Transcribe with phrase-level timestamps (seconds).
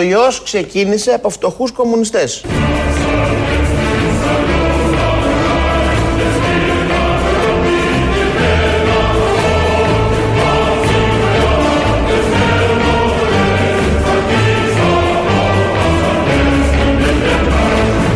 [0.00, 2.44] ο ιός ξεκίνησε από φτωχούς κομμουνιστές.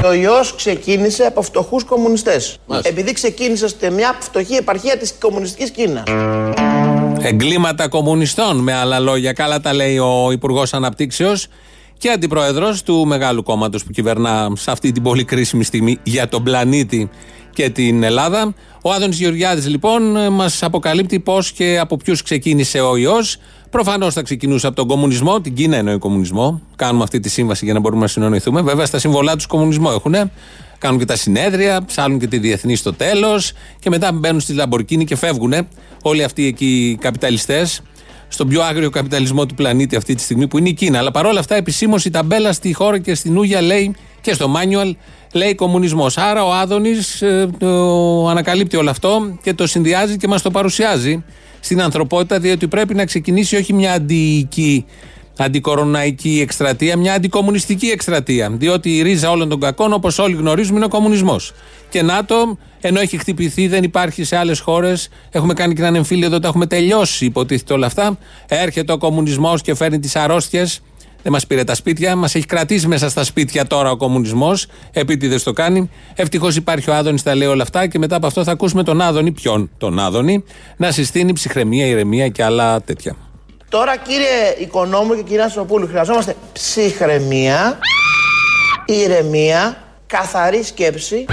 [0.05, 2.59] Ο ιός ξεκίνησε από φτωχούς κομμουνιστές.
[2.83, 6.03] Επειδή ξεκίνησε σε μια φτωχή επαρχία της κομμουνιστικής Κίνας.
[7.21, 9.33] Εγκλήματα κομμουνιστών, με άλλα λόγια.
[9.33, 11.47] Καλά τα λέει ο Υπουργός Αναπτύξεως
[12.05, 16.43] και αντιπρόεδρος του μεγάλου κόμματος που κυβερνά σε αυτή την πολύ κρίσιμη στιγμή για τον
[16.43, 17.11] πλανήτη
[17.53, 18.55] και την Ελλάδα.
[18.83, 23.37] Ο Άδωνης Γεωργιάδης λοιπόν μας αποκαλύπτει πώς και από ποιους ξεκίνησε ο ιός.
[23.71, 26.61] Προφανώς θα ξεκινούσε από τον κομμουνισμό, την Κίνα εννοεί κομμουνισμό.
[26.77, 28.63] Κάνουμε αυτή τη σύμβαση για να μπορούμε να συνοηθούμε.
[28.63, 30.15] Βέβαια στα συμβολά τους κομμουνισμό έχουν.
[30.79, 35.05] Κάνουν και τα συνέδρια, ψάλουν και τη διεθνή στο τέλος και μετά μπαίνουν στη Λαμπορκίνη
[35.05, 35.55] και φεύγουν
[36.03, 37.83] όλοι αυτοί εκεί οι καπιταλιστές
[38.35, 40.99] στον πιο άγριο καπιταλισμό του πλανήτη αυτή τη στιγμή που είναι η Κίνα.
[40.99, 44.97] Αλλά παρόλα αυτά επισήμω η ταμπέλα στη χώρα και στην Ούγια λέει και στο μάνιουαλ
[45.33, 46.19] λέει κομμουνισμός.
[46.19, 51.25] Άρα ο Άδωνης ε, το ανακαλύπτει όλο αυτό και το συνδυάζει και μας το παρουσιάζει
[51.61, 54.85] στην ανθρωπότητα, διότι πρέπει να ξεκινήσει όχι μια αντιοική
[55.39, 58.51] αντικοροναϊκή εκστρατεία, μια αντικομουνιστική εκστρατεία.
[58.51, 61.53] Διότι η ρίζα όλων των κακών, όπως όλοι γνωρίζουμε, είναι ο κομμουνισμός.
[61.89, 65.09] Και ΝΑΤΟ, ενώ έχει χτυπηθεί, δεν υπάρχει σε άλλες χώρες.
[65.31, 68.19] Έχουμε κάνει και έναν εμφύλιο εδώ, τα έχουμε τελειώσει, υποτίθεται όλα αυτά.
[68.49, 70.81] Έρχεται ο κομμουνισμός και φέρνει τις αρρώστιες
[71.25, 74.67] δεν μας πήρε τα σπίτια, μας έχει κρατήσει μέσα στα σπίτια τώρα ο κομμουνισμός.
[74.93, 75.91] Επίτηδες το κάνει.
[76.15, 79.01] Ευτυχώς υπάρχει ο Άδωνης, τα λέει όλα αυτά και μετά από αυτό θα ακούσουμε τον
[79.01, 80.45] Άδωνη, ποιον; Τον Άδωνη,
[80.77, 83.17] να συστήνει ψυχραιμία, ηρεμία και άλλα τέτοια.
[83.75, 87.79] Τώρα κύριε Οικονόμου και κυρία Σοπούλου, χρειαζόμαστε ψυχραιμία,
[88.87, 89.77] ηρεμία,
[90.07, 91.25] καθαρή σκέψη.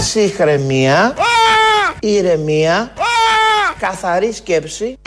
[0.00, 1.14] ψυχραιμία,
[2.00, 2.92] ηρεμία,
[3.78, 4.98] καθαρή σκέψη.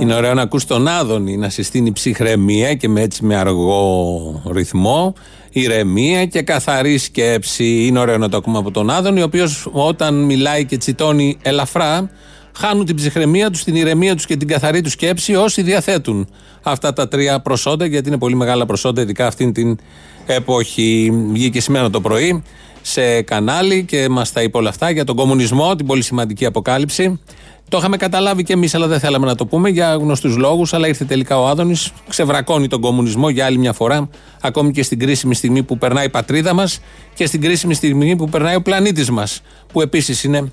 [0.00, 5.14] Είναι ωραίο να ακούς τον Άδωνη να συστήνει ψυχραιμία και με έτσι με αργό ρυθμό,
[5.50, 7.86] ηρεμία και καθαρή σκέψη.
[7.86, 12.10] Είναι ωραίο να το ακούμε από τον Άδωνη, ο οποίος όταν μιλάει και τσιτώνει ελαφρά,
[12.56, 16.28] χάνουν την ψυχραιμία τους, την ηρεμία τους και την καθαρή τους σκέψη όσοι διαθέτουν
[16.62, 19.78] αυτά τα τρία προσόντα, γιατί είναι πολύ μεγάλα προσόντα, ειδικά αυτήν την
[20.26, 21.12] εποχή.
[21.32, 22.42] Βγήκε σήμερα το πρωί
[22.82, 27.20] σε κανάλι και μας τα είπε όλα αυτά για τον κομμουνισμό, την πολύ σημαντική αποκάλυψη.
[27.70, 30.72] Το είχαμε καταλάβει και εμείς, αλλά δεν θέλαμε να το πούμε για γνωστούς λόγους.
[30.74, 34.08] Αλλά ήρθε τελικά ο Άδωνης, ξεβρακώνει τον κομμουνισμό για άλλη μια φορά,
[34.40, 36.80] ακόμη και στην κρίσιμη στιγμή που περνάει η πατρίδα μας
[37.14, 39.42] και στην κρίσιμη στιγμή που περνάει ο πλανήτης μας,
[39.72, 40.52] που επίσης είναι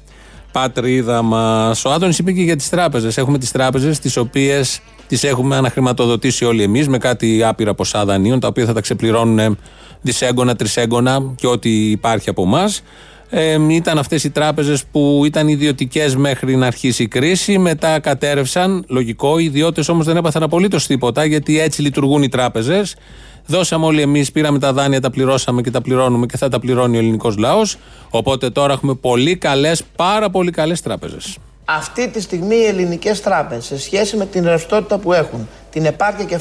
[0.51, 1.85] πατρίδα μας.
[1.85, 3.17] Ο Άδωνης είπε και για τις τράπεζες.
[3.17, 8.39] Έχουμε τις τράπεζες, τις οποίες τις έχουμε αναχρηματοδοτήσει όλοι εμείς με κάτι άπειρα ποσά δανείων,
[8.39, 9.57] τα οποία θα τα ξεπληρώνουν
[10.01, 12.81] δισέγγωνα, τρισέγγωνα και ό,τι υπάρχει από εμάς.
[13.29, 18.85] Ε, ήταν αυτές οι τράπεζες που ήταν ιδιωτικές μέχρι να αρχίσει η κρίση μετά κατέρευσαν,
[18.87, 22.95] λογικό οι ιδιώτες όμως δεν έπαθαν απολύτως τίποτα γιατί έτσι λειτουργούν οι τράπεζες.
[23.45, 26.95] Δώσαμε όλοι εμείς, πήραμε τα δάνεια, τα πληρώσαμε και τα πληρώνουμε και θα τα πληρώνει
[26.95, 27.77] ο ελληνικός λαός.
[28.09, 31.37] Οπότε τώρα έχουμε πολύ καλές, πάρα πολύ καλές τράπεζες
[31.69, 36.39] αυτή τη στιγμή οι ελληνικές τράπεζες σε σχέση με την ρευστότητα που έχουν, την επάρκεια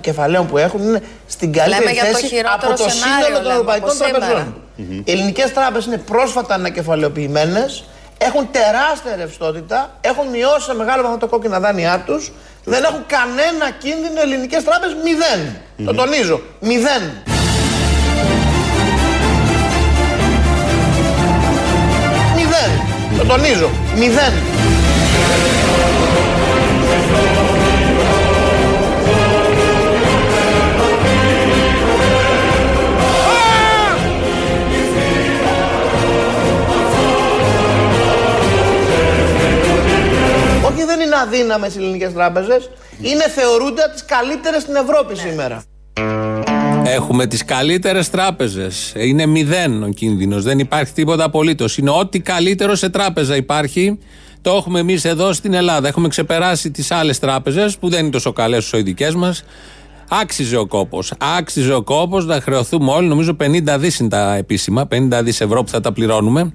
[0.00, 4.56] κεφαλαίων που έχουν, είναι στην καλύτερη θέση από το σύνολο των ευρωπαϊκών τραπεζών.
[5.04, 7.84] Οι ελληνικές τράπεζες είναι πρόσφατα ανακεφαλαιοποιημένες,
[8.18, 12.32] έχουν τεράστια ρευστότητα, έχουν μειώσει σε μεγάλο βαθμό τα κόκκινα δάνειά τους,
[12.64, 15.56] δεν έχουν κανένα κίνδυνο ελληνικές τράπεζες, μηδέν.
[15.86, 17.02] Το τονίζω, μηδέν.
[22.36, 22.70] Μηδέν.
[23.18, 24.32] Το τονίζω, μηδέν.
[40.62, 42.70] Όχι δεν είναι αδύναμες οι ελληνικές τράπεζες,
[43.00, 45.20] είναι θεωρούνται τις καλύτερες στην Ευρώπη ναι.
[45.20, 45.62] σήμερα.
[46.84, 48.92] Έχουμε τις καλύτερες τράπεζες.
[48.96, 50.42] Είναι μηδέν ο κίνδυνος.
[50.42, 51.78] Δεν υπάρχει τίποτα απολύτως.
[51.78, 53.98] Είναι ό,τι καλύτερο σε τράπεζα υπάρχει.
[54.48, 55.88] Το έχουμε εμείς εδώ στην Ελλάδα.
[55.88, 59.44] Έχουμε ξεπεράσει τις άλλες τράπεζες που δεν είναι τόσο καλές όσο οι δικές μας.
[60.08, 61.12] Άξιζε ο κόπος.
[61.38, 63.08] Άξιζε ο κόπος να χρεωθούμε όλοι.
[63.08, 64.88] Νομίζω 50 δις είναι τα επίσημα.
[64.90, 66.52] 50 δις ευρώ που θα τα πληρώνουμε.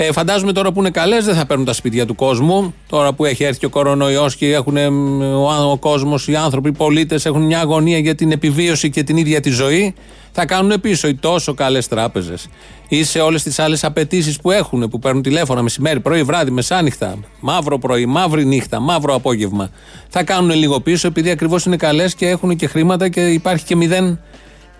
[0.00, 2.74] Ε, φαντάζομαι τώρα που είναι καλές δεν θα παίρνουν τα σπίτια του κόσμου.
[2.88, 7.26] Τώρα που έχει έρθει ο κορονοϊός και έχουν, ο, ο κόσμος, οι άνθρωποι, οι πολίτες
[7.26, 9.94] έχουν μια αγωνία για την επιβίωση και την ίδια τη ζωή,
[10.32, 12.48] θα κάνουν πίσω οι τόσο καλές τράπεζες
[12.88, 17.18] ή σε όλες τις άλλες απαιτήσεις που έχουν, που παίρνουν τηλέφωνα μεσημέρι, πρωί, βράδυ, μεσάνυχτα,
[17.40, 19.70] μαύρο πρωί, μαύρη νύχτα, μαύρο απόγευμα.
[20.08, 23.76] Θα κάνουν λίγο πίσω επειδή ακριβώς είναι καλές και έχουν και χρήματα και υπάρχει και
[23.76, 24.20] μηδέν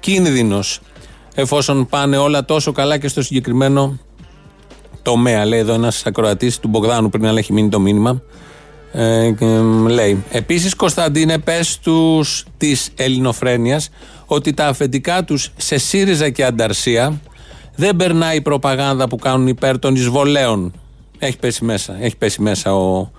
[0.00, 0.81] κίνδυνος.
[1.35, 3.99] Εφόσον πάνε όλα τόσο καλά και στο συγκεκριμένο
[5.08, 5.44] τομέα.
[5.44, 8.22] Λέει εδώ ένας ακροατής του Μπογδάνου πριν, αλλά έχει μείνει το μήνυμα.
[8.93, 9.34] Ε,
[9.88, 13.90] λέει Επίσης Κωνσταντίνε πες τους της ελληνοφρένειας
[14.26, 17.20] ότι τα αφεντικά τους σε ΣΥΡΙΖΑ και Ανταρσία
[17.76, 20.72] δεν περνάει η προπαγάνδα που κάνουν υπέρ των εισβολέων
[21.19, 23.11] έχει πέσει μέσα, έχει πέσει μέσα ο,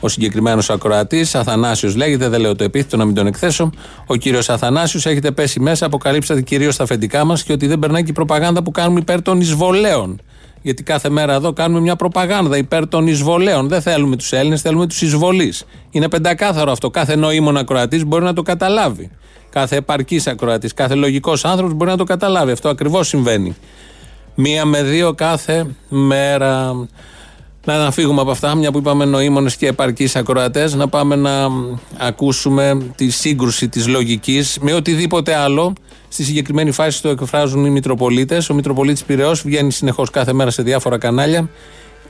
[0.00, 3.70] ο συγκεκριμένος ακροατής, Αθανάσιος λέγεται, δεν λέω το επίθετο να μην τον εκθέσω.
[4.06, 8.02] Ο κύριος Αθανάσιος έχετε πέσει μέσα, αποκαλύψατε κυρίως τα αφεντικά μας και ότι δεν περνάει
[8.02, 10.20] και η προπαγάνδα που κάνουμε υπέρ των εισβολέων.
[10.66, 13.68] Γιατί κάθε μέρα εδώ κάνουμε μια προπαγάνδα υπέρ των εισβολέων.
[13.68, 15.64] Δεν θέλουμε τους Έλληνες, θέλουμε τους εισβολείς.
[15.90, 16.90] Είναι πεντακάθαρο αυτό.
[16.90, 19.10] Κάθε νοήμων ακροατής μπορεί να το καταλάβει.
[19.50, 22.52] Κάθε επαρκής ακροατής, κάθε λογικός άνθρωπος μπορεί να το καταλάβει.
[22.52, 23.56] Αυτό ακριβώς συμβαίνει.
[24.34, 26.74] Μία με δύο κάθε μέρα.
[27.66, 31.48] Να φύγουμε από αυτά, μια που είπαμε νοήμονες και επαρκείς ακροατές, να πάμε να
[31.96, 35.72] ακούσουμε τη σύγκρουση της λογικής με οτιδήποτε άλλο.
[36.08, 38.50] Στη συγκεκριμένη φάση το εκφράζουν οι Μητροπολίτες.
[38.50, 41.48] Ο Μητροπολίτης Πυραιός βγαίνει συνεχώς κάθε μέρα σε διάφορα κανάλια.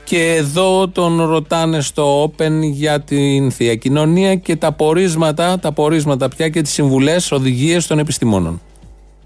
[0.03, 6.29] Και εδώ τον ρωτάνε στο Open για την θεία κοινωνία και τα πορίσματα, τα πορίσματα
[6.29, 8.61] πια και τις συμβουλές, οδηγίες των επιστημόνων.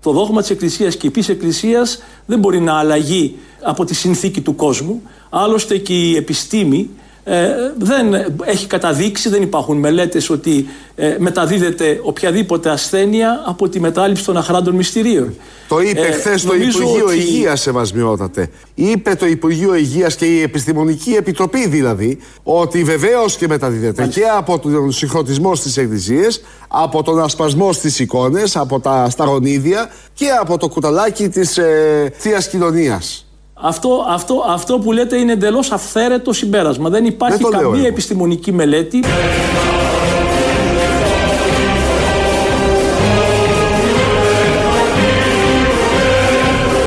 [0.02, 4.42] Το δόγμα της Εκκλησίας και η πίση Εκκλησίας δεν μπορεί να αλλαγεί από τη συνθήκη
[4.42, 5.02] του κόσμου.
[5.30, 6.90] Άλλωστε και η επιστήμη
[7.24, 8.14] ε, δεν
[8.44, 14.76] έχει καταδείξει, δεν υπάρχουν μελέτες ότι ε, μεταδίδεται οποιαδήποτε ασθένεια από τη μετάληψη των αχράντων
[14.76, 15.36] μυστηρίων.
[15.68, 17.16] Το είπε ε, χθες το Υπουργείο ότι...
[17.16, 18.50] Υγείας, Σεβασμιότατε.
[18.76, 24.60] Είπε το Υπουργείο Υγείας και η Επιστημονική Επιτροπή δηλαδή ότι βεβαίως και μεταδίδεται και από
[24.60, 30.68] τον συγχρονισμό στις εκκλησίες, από τον ασπασμό στις εικόνες, από τα σταγονίδια και από το
[30.68, 33.26] κουταλάκι της ε, θείας κοινωνίας.
[33.62, 36.90] Αυτό, αυτό, αυτό που λέτε είναι εντελώς αυθαίρετο συμπέρασμα.
[36.90, 39.00] Δεν υπάρχει καμία επιστημονική μελέτη.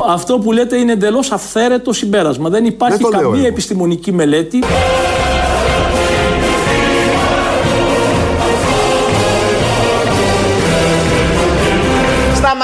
[0.07, 2.49] Αυτό που λέτε είναι εντελώς αυθαίρετο συμπέρασμα.
[2.49, 4.59] Δεν υπάρχει καμία επιστημονική μελέτη.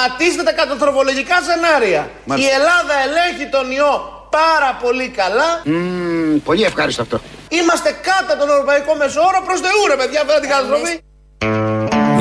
[0.02, 2.10] Σταματήστε τα καταστροφολογικά σενάρια.
[2.44, 3.94] Η Ελλάδα ελέγχει τον ιό
[4.38, 5.50] πάρα πολύ καλά.
[5.66, 7.22] Mm, πολύ ευχάριστο αυτό.
[7.50, 10.94] Είμαστε κάτω τον ευρωπαϊκό μεσόωρο προς Θεού, ρε παιδιά, φέρα την καταστροφή.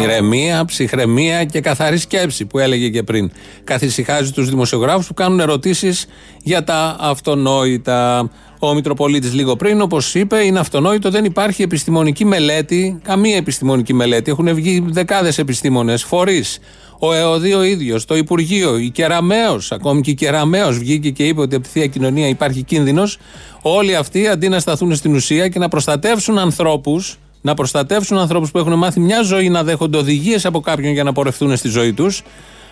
[0.03, 3.33] Ηρεμία, ψυχραιμία και καθαρή σκέψη που έλεγε και πριν.
[3.65, 6.07] Καθησυχάζει τους δημοσιογράφους που κάνουν ερωτήσεις
[6.43, 8.31] για τα αυτονόητα.
[8.59, 14.31] Ο Μητροπολίτης λίγο πριν, όπως είπε, είναι αυτονόητο, δεν υπάρχει επιστημονική μελέτη, καμία επιστημονική μελέτη.
[14.31, 16.59] Έχουν βγει δεκάδες επιστήμονες, φορείς,
[17.03, 21.41] ο ΕΟΔΗ ο ίδιος, το Υπουργείο, η Κεραμαίος, ακόμη και η Κεραμαίος βγήκε και είπε
[21.41, 23.19] ότι από τη θεία κοινωνία υπάρχει κίνδυνος.
[23.63, 28.59] Όλοι αυτοί αντί να σταθούν στην ουσία και να προστατεύσουν ανθρώπους, να προστατεύσουν ανθρώπους που
[28.59, 32.23] έχουν μάθει μια ζωή να δέχονται οδηγίες από κάποιον για να πορευτούν στη ζωή τους,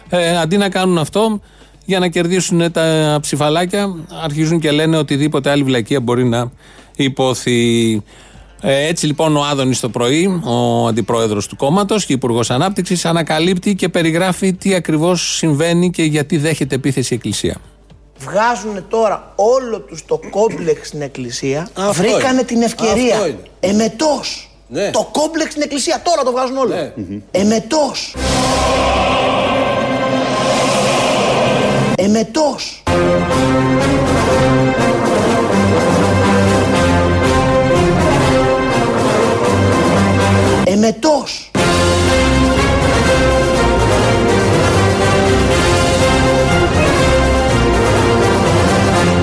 [0.09, 1.41] ε, αντί να κάνουν αυτό
[1.85, 6.51] για να κερδίσουν τα ψηφαλάκια, αρχίζουν και λένε οτιδήποτε άλλη βλακεία μπορεί να
[6.97, 8.03] υποθεί.
[8.61, 13.75] Ε, έτσι λοιπόν ο Άδωνης το πρωί, ο αντιπρόεδρος του κόμματος και υπουργός Ανάπτυξης, ανακαλύπτει
[13.75, 17.57] και περιγράφει τι ακριβώς συμβαίνει και γιατί δέχεται επίθεση η Εκκλησία.
[18.19, 21.69] Βγάζουν τώρα όλο τους το κόμπλεξ στην Εκκλησία.
[21.93, 23.37] βρήκανε την ευκαιρία.
[23.61, 24.51] Εμετός.
[24.69, 24.91] Ναι.
[24.91, 26.75] Το κόμπλεξ στην Εκκλησία τώρα το βγάζουν όλο.
[26.75, 26.93] Ναι.
[27.31, 28.15] Εμετός.
[31.97, 32.83] Εμετός.
[40.79, 41.51] Εμετός.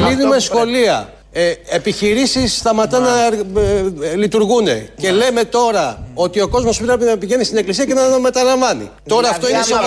[0.05, 1.09] Κλείνουμε σχολεία.
[1.37, 3.25] Ε, επιχειρήσεις σταματάνε να
[3.61, 4.67] ε, ε, λειτουργούν.
[4.97, 8.91] Και λέμε τώρα ότι ο κόσμος πρέπει να πηγαίνει στην εκκλησία και να το μεταλαμβάνει.
[9.07, 9.81] Τώρα αυτό είναι, σοβα...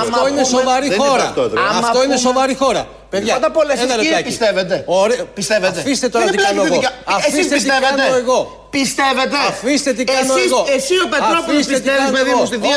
[0.00, 1.34] αυτό είναι σοβαρή χώρα.
[1.78, 2.86] Αυτό είναι σοβαρή χώρα.
[3.10, 4.84] Παιδιά, Πρώτα απ' όλα, εσείς πιστεύετε.
[4.86, 5.24] Ωραία.
[5.34, 5.80] Πιστεύετε.
[5.80, 6.80] Αφήστε τώρα τι κάνω εγώ.
[7.04, 8.68] Αφήστε τι κάνω εγώ.
[8.70, 9.36] Πιστεύετε.
[9.48, 10.66] Αφήστε τι κάνω εγώ.
[10.76, 12.76] Εσύ ο Πετρόπουλος πιστεύεις, παιδί μου, στη Δία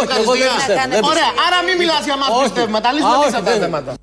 [1.12, 2.92] Ωραία, άρα μην μιλάς για μας πιστεύματα.
[2.92, 3.94] Λύσουμε αυτά τα θέματα.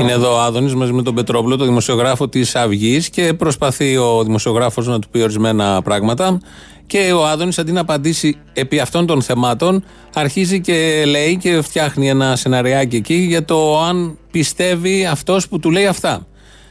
[0.00, 4.22] Είναι εδώ ο Άδωνης μαζί με τον Πετρόπουλο, το δημοσιογράφο της Αυγής και προσπαθεί ο
[4.24, 6.40] δημοσιογράφος να του πει ορισμένα πράγματα.
[6.86, 12.08] Και ο Άδωνης αντί να απαντήσει επί αυτών των θεμάτων, αρχίζει και λέει και φτιάχνει
[12.08, 16.26] ένα σεναριάκι εκεί για το αν πιστεύει αυτός που του λέει αυτά.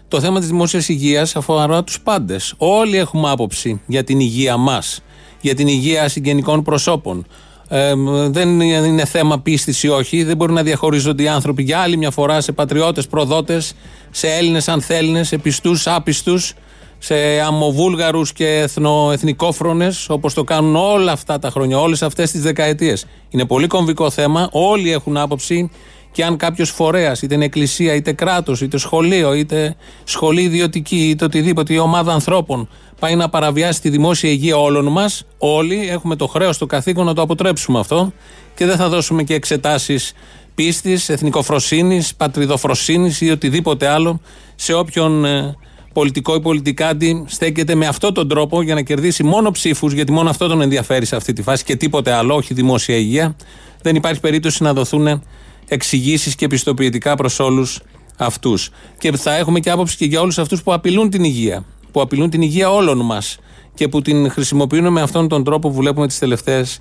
[0.07, 2.53] Το θέμα της δημόσιας υγείας αφορά τους πάντες.
[2.57, 5.01] Όλοι έχουμε άποψη για την υγεία μας,
[5.41, 7.25] για την υγεία συγγενικών προσώπων.
[7.71, 7.93] Ε,
[8.29, 10.23] δεν είναι θέμα πίστης ή όχι.
[10.23, 13.73] Δεν μπορεί να διαχωρίζονται οι άνθρωποι για άλλη μια φορά σε πατριώτες, προδότες,
[14.11, 16.53] σε Έλληνες, ανθέλληνε, σε πιστούς, άπιστους,
[16.97, 22.41] σε αμοβούλγαρους και εθνο, εθνικόφρονε, όπως το κάνουν όλα αυτά τα χρόνια, όλες αυτές τις
[22.41, 23.05] δεκαετίες.
[23.29, 24.49] Είναι πολύ κομβικό θέμα.
[24.51, 25.69] Όλοι έχουν άποψη
[26.11, 31.25] και αν κάποιος φορέας, είτε είναι εκκλησία, είτε κράτος, είτε σχολείο, είτε σχολή ιδιωτική, είτε
[31.25, 36.27] οτιδήποτε, η ομάδα ανθρώπων πάει να παραβιάσει τη δημόσια υγεία όλων μας, όλοι έχουμε το
[36.27, 38.13] χρέος, το καθήκον να το αποτρέψουμε αυτό
[38.55, 40.13] και δεν θα δώσουμε και εξετάσεις
[40.55, 44.21] πίστης, εθνικοφροσύνης, πατριδοφροσύνης ή οτιδήποτε άλλο
[44.55, 45.55] σε όποιον ε,
[45.93, 50.29] πολιτικό ή πολιτικάντη στέκεται με αυτόν τον τρόπο για να κερδίσει μόνο ψήφους, γιατί μόνο
[50.29, 53.35] αυτό τον ενδιαφέρει σε αυτή τη φάση και τίποτε άλλο, όχι δημόσια υγεία.
[53.81, 55.23] Δεν υπάρχει περίπτωση να δοθούν
[55.69, 57.79] εξηγήσεις και επιστοποιητικά προς όλους
[58.17, 58.69] αυτούς.
[58.97, 61.65] Και θα έχουμε και άποψη και για όλους αυτούς που απειλούν την υγεία.
[61.91, 63.37] Που απειλούν την υγεία όλων μας
[63.73, 66.79] και που την χρησιμοποιούν με αυτόν τον τρόπο που βλέπουμε τις τελευταίες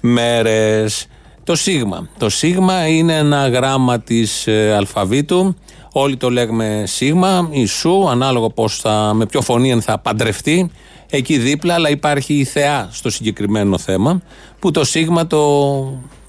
[0.00, 1.06] μέρες.
[1.44, 2.08] Το Σίγμα.
[2.18, 5.54] Το Σίγμα είναι ένα γράμμα της ε, αλφαβήτου.
[5.92, 10.70] Όλοι το λέγουμε Σίγμα ή Σου, ανάλογα πώς θα, με ποιο φωνή θα παντρευτεί.
[11.10, 14.22] Εκεί δίπλα, αλλά υπάρχει η θεά στο συγκεκριμένο θέμα,
[14.58, 15.40] που το Σίγμα το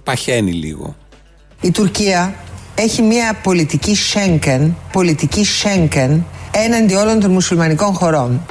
[0.03, 0.95] παχαίνει λίγο.
[1.63, 2.35] Η Τουρκία
[2.75, 8.45] έχει μια πολιτική Σέγκεν, πολιτική Σέγκεν έναντι όλων των μουσουλμανικών χωρών.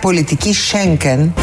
[0.00, 1.34] Πολιτική Σέγκεν.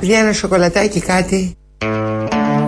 [0.00, 1.56] Βγαίνει ένα σοκολατάκι κάτι.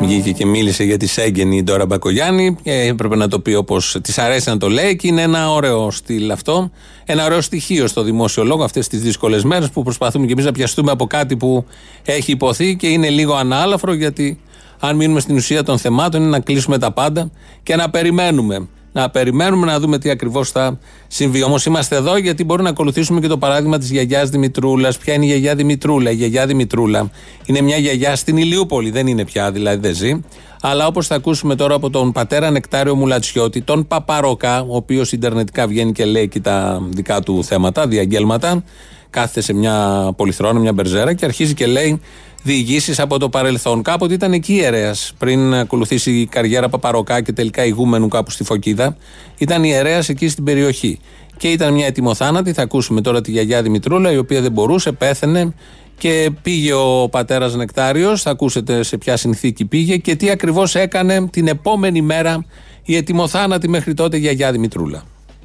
[0.07, 3.99] Βγήκε και μίλησε για τη Σέγγεν η Ντόρα Μπακογιάννη και έπρεπε να το πει όπως
[4.03, 6.71] της αρέσει να το λέει και είναι ένα ωραίο στυλ αυτό.
[7.05, 10.53] Ένα ωραίο στοιχείο στο δημόσιο λόγο αυτές τις δύσκολες μέρες που προσπαθούμε και εμείς να
[10.53, 11.65] πιαστούμε από κάτι που
[12.05, 14.41] έχει υποθεί και είναι λίγο ανάλαφρο γιατί
[14.81, 17.31] αν μείνουμε στην ουσία των θεμάτων είναι να κλείσουμε τα πάντα
[17.63, 21.43] και να περιμένουμε να περιμένουμε να δούμε τι ακριβώς θα συμβεί.
[21.43, 24.99] Όμως είμαστε εδώ γιατί μπορούμε να ακολουθήσουμε και το παράδειγμα της γιαγιάς Δημητρούλας.
[24.99, 27.11] Ποια είναι η γιαγιά Δημητρούλα; Η γιαγιά Δημητρούλα
[27.47, 28.91] είναι μια γιαγιά στην Ηλιούπολη.
[28.91, 30.21] Δεν είναι πια, δηλαδή δεν ζει.
[30.61, 35.67] Αλλά όπως θα ακούσουμε τώρα από τον πατέρα Νεκτάριο Μουλατσιώτη, τον Παπαρόκα, ο οποίος Ιντερνετικά
[35.67, 38.65] βγαίνει και λέει και τα δικά του θέματα, διαγγέλματα.
[39.11, 42.01] Κάθεται σε μια πολυθρόνα, μια μπερζέρα και αρχίζει και λέει
[42.47, 43.83] διηγήσεις από το παρελθόν.
[43.83, 48.97] Κάποτε ήταν εκεί ιερέα, πριν ακολουθήσει η καριέρα Παπαροκά και τελικά ηγούμενου κάπου στη Φωκίδα.
[49.39, 50.99] Ήταν ιερέα εκεί στην περιοχή.
[51.37, 52.53] Και ήταν μια ετοιμοθάνατη.
[52.53, 55.55] Θα ακούσουμε τώρα τη γιαγιά Δημητρούλα, η οποία δεν μπορούσε, πέθανε
[55.99, 58.23] και πήγε ο πατέρας Νεκτάριος.
[58.23, 62.45] Θα ακούσετε σε ποια συνθήκη πήγε και τι ακριβώς έκανε την επόμενη μέρα
[62.85, 65.03] η ετοιμοθάνατη μέχρι τότε γιαγιά Δημητρούλα.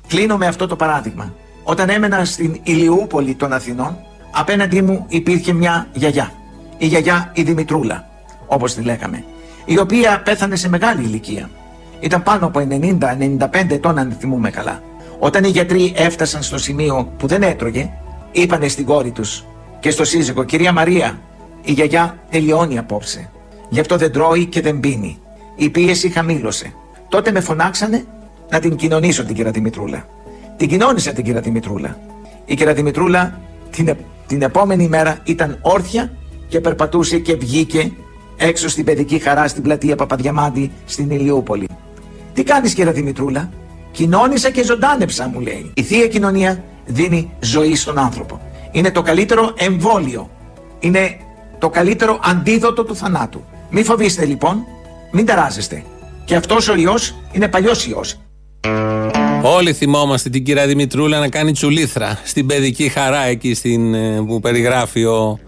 [0.08, 1.34] Κλείνω με αυτό το παράδειγμα.
[1.64, 3.98] Όταν έμενα στην Ηλιούπολη των Αθηνών,
[4.32, 6.41] απέναντί μου υπήρχε μια γιαγιά
[6.82, 8.10] η γιαγιά η Δημητρούλα,
[8.48, 9.24] όπως τη λέγαμε,
[9.66, 11.50] η οποία πέθανε σε μεγάλη ηλικία.
[12.00, 14.82] Ήταν πάνω από 90-95 ετών αν θυμούμε καλά.
[15.20, 17.92] Όταν οι γιατροί έφτασαν στο σημείο που δεν έτρωγε,
[18.32, 19.46] είπανε στην κόρη τους
[19.80, 21.20] και στο σύζυγο «Κυρία Μαρία,
[21.62, 23.30] η γιαγιά τελειώνει απόψε.
[23.70, 25.20] Γι' αυτό δεν τρώει και δεν πίνει.
[25.56, 26.74] Η πίεση χαμήλωσε.
[27.10, 28.06] Τότε με φωνάξανε
[28.50, 30.06] να την κοινωνήσω την κυρία Δημητρούλα.
[30.58, 31.98] Την κοινώνησα την κυρία Δημητρούλα.
[32.46, 33.96] Η κυρία Δημητρούλα την,
[34.28, 36.12] την επόμενη μέρα ήταν όρθια
[36.52, 37.92] και περπατούσε και βγήκε
[38.38, 41.68] έξω στην παιδική χαρά στην πλατεία Παπαδιαμάντη στην Ηλιούπολη.
[42.34, 43.50] Τι κάνεις κύριε Δημητρούλα,
[43.92, 45.72] κοινώνησα και ζωντάνεψα μου λέει.
[45.74, 48.42] Η Θεία Κοινωνία δίνει ζωή στον άνθρωπο.
[48.72, 50.30] Είναι το καλύτερο εμβόλιο.
[50.80, 51.18] Είναι
[51.60, 53.44] το καλύτερο αντίδοτο του θανάτου.
[53.70, 54.66] Μην φοβήστε λοιπόν,
[55.12, 55.84] μην ταράζεστε.
[56.26, 58.20] Και αυτός ο ιός είναι παλιός ιός.
[59.44, 64.40] Όλοι θυμόμαστε την κυρία Δημητρούλα να κάνει τσουλήθρα στην παιδική χαρά εκεί στην, ε, που
[64.40, 65.40] περιγράφει ο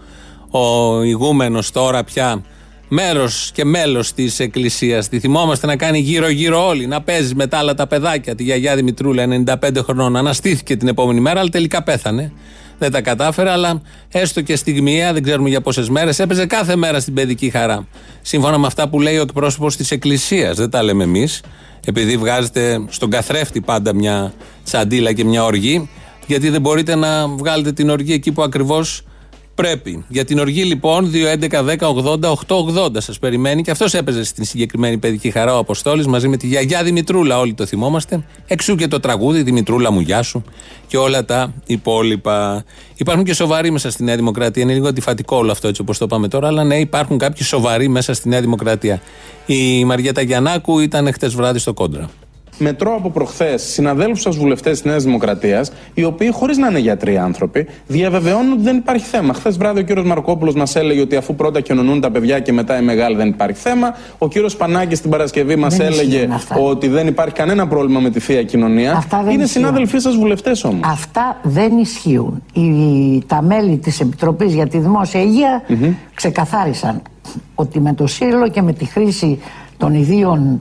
[0.56, 2.42] ο ηγούμενος τώρα πια
[2.88, 5.08] μέρος και μέλος της Εκκλησίας.
[5.08, 8.34] Τη θυμόμαστε να κάνει γύρω-γύρω όλοι, να παίζει με τα άλλα τα παιδάκια.
[8.34, 12.32] Τη γιαγιά Δημητρούλα, 95 χρονών, αναστήθηκε την επόμενη μέρα, αλλά τελικά πέθανε.
[12.78, 17.00] Δεν τα κατάφερε, αλλά έστω και στιγμιαία, δεν ξέρουμε για πόσες μέρες, έπαιζε κάθε μέρα
[17.00, 17.86] στην παιδική χαρά.
[18.22, 21.42] Σύμφωνα με αυτά που λέει ο εκπρόσωπος της Εκκλησίας, δεν τα λέμε εμείς,
[21.86, 24.32] επειδή βγάζετε στον καθρέφτη πάντα μια
[24.64, 25.88] τσαντίλα και μια οργή,
[26.26, 29.02] γιατί δεν μπορείτε να βγάλετε την οργή εκεί που ακριβώς
[29.54, 30.04] Πρέπει.
[30.08, 35.58] Για την οργή λοιπόν 2.11.10.80.880 σας περιμένει και αυτός έπαιζε στην συγκεκριμένη παιδική χαρά ο
[35.58, 37.38] Αποστόλης μαζί με τη γιαγιά Δημητρούλα.
[37.38, 38.24] Όλοι το θυμόμαστε.
[38.46, 40.44] Εξού και το τραγούδι Δημητρούλα μου γεια σου
[40.86, 42.64] και όλα τα υπόλοιπα.
[42.96, 44.62] Υπάρχουν και σοβαροί μέσα στη Νέα Δημοκρατία.
[44.62, 46.46] Είναι λίγο αντιφατικό όλο αυτό έτσι όπως το πάμε τώρα.
[46.46, 49.00] Αλλά ναι, υπάρχουν κάποιοι σοβαροί μέσα στη Νέα Δημοκρατία.
[49.46, 52.10] Η Μαριέτα Γιαννάκου ήταν χτες βράδυ στο κόντρα.
[52.58, 57.18] Μετρώ από προχθές συναδέλφους σας βουλευτές της Νέας Δημοκρατίας, οι οποίοι χωρίς να είναι γιατροί
[57.18, 59.34] άνθρωποι, διαβεβαιώνουν ότι δεν υπάρχει θέμα.
[59.34, 62.78] Χθες βράδυ ο κύριος Μαρκόπουλος μας έλεγε ότι αφού πρώτα κοινωνούν τα παιδιά και μετά
[62.78, 63.94] οι μεγάλοι δεν υπάρχει θέμα.
[64.18, 66.28] Ο κύριος Πανάκης την Παρασκευή μας έλεγε
[66.62, 69.04] ότι δεν υπάρχει κανένα πρόβλημα με τη θεία κοινωνία.
[69.30, 70.80] είναι συνάδελφοί σας βουλευτές όμως.
[70.84, 72.42] Αυτά δεν ισχύουν.
[72.52, 75.62] Οι, τα μέλη της Επιτροπής για τη Δημόσια Υγεία
[76.14, 77.02] ξεκαθάρισαν
[77.54, 79.38] ότι με το σύλλογο και με τη χρήση
[79.76, 80.60] των ιδίων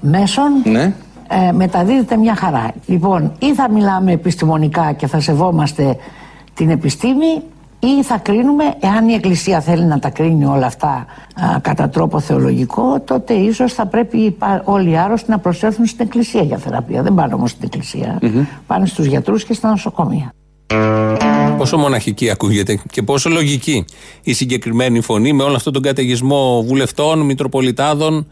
[0.00, 0.94] μέσων ναι.
[1.28, 2.72] ε, μεταδίδεται μια χαρά.
[2.86, 5.96] Λοιπόν, ή θα μιλάμε επιστημονικά και θα σεβόμαστε
[6.54, 7.42] την επιστήμη
[7.78, 11.06] ή θα κρίνουμε, εάν η Εκκλησία θέλει να τα κρίνει όλα αυτά
[11.60, 16.56] κατά τρόπο θεολογικό, τότε ίσως θα πρέπει όλοι οι άρρωστοι να προσέλθουν στην Εκκλησία για
[16.56, 17.02] θεραπεία.
[17.02, 18.18] Δεν πάνε όμως στην Εκκλησία,
[18.66, 20.32] πάνε στους γιατρούς και στα νοσοκομεία.
[21.56, 23.84] Πόσο μοναχική ακούγεται και πόσο λογική
[24.22, 28.24] η συγκεκριμένη φωνή με όλο αυτόν τον καταιγισμό βουλευτών, μητροπολιτάδων, ε,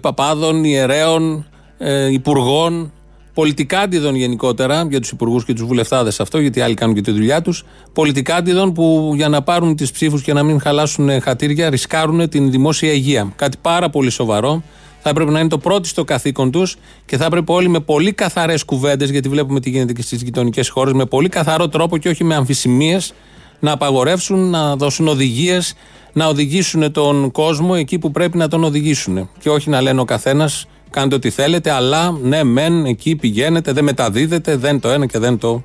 [0.00, 1.46] παπάδων, ιερέων,
[1.78, 2.92] ε, υπουργών,
[3.34, 7.42] πολιτικάντιδων γενικότερα, για τους υπουργούς και τους βουλευτάδες αυτό, γιατί άλλοι κάνουν και τη δουλειά
[7.42, 7.64] τους.
[7.92, 12.92] Πολιτικάντιδων που για να πάρουν τις ψήφους και να μην χαλάσουν χατήρια, ρισκάρουν την δημόσια
[12.92, 13.32] υγεία.
[13.36, 14.62] Κάτι πάρα πολύ σοβαρό.
[15.00, 18.12] Θα έπρεπε να είναι το πρώτο στο καθήκον τους και θα έπρεπε όλοι με πολύ
[18.12, 22.08] καθαρές κουβέντες, γιατί βλέπουμε τι γίνεται και στις γειτονικές χώρες, με πολύ καθαρό τρόπο και
[22.08, 23.12] όχι με αμφισημίες,
[23.60, 25.74] να απαγορεύσουν, να δώσουν οδηγίες,
[26.12, 29.30] να οδηγήσουν τον κόσμο εκεί που πρέπει να τον οδηγήσουν.
[29.38, 33.84] Και όχι να λένε ο καθένας, κάντε ό,τι θέλετε, αλλά ναι, μεν, εκεί πηγαίνετε, δεν
[33.84, 35.62] μεταδίδετε, δεν το ένα και δεν το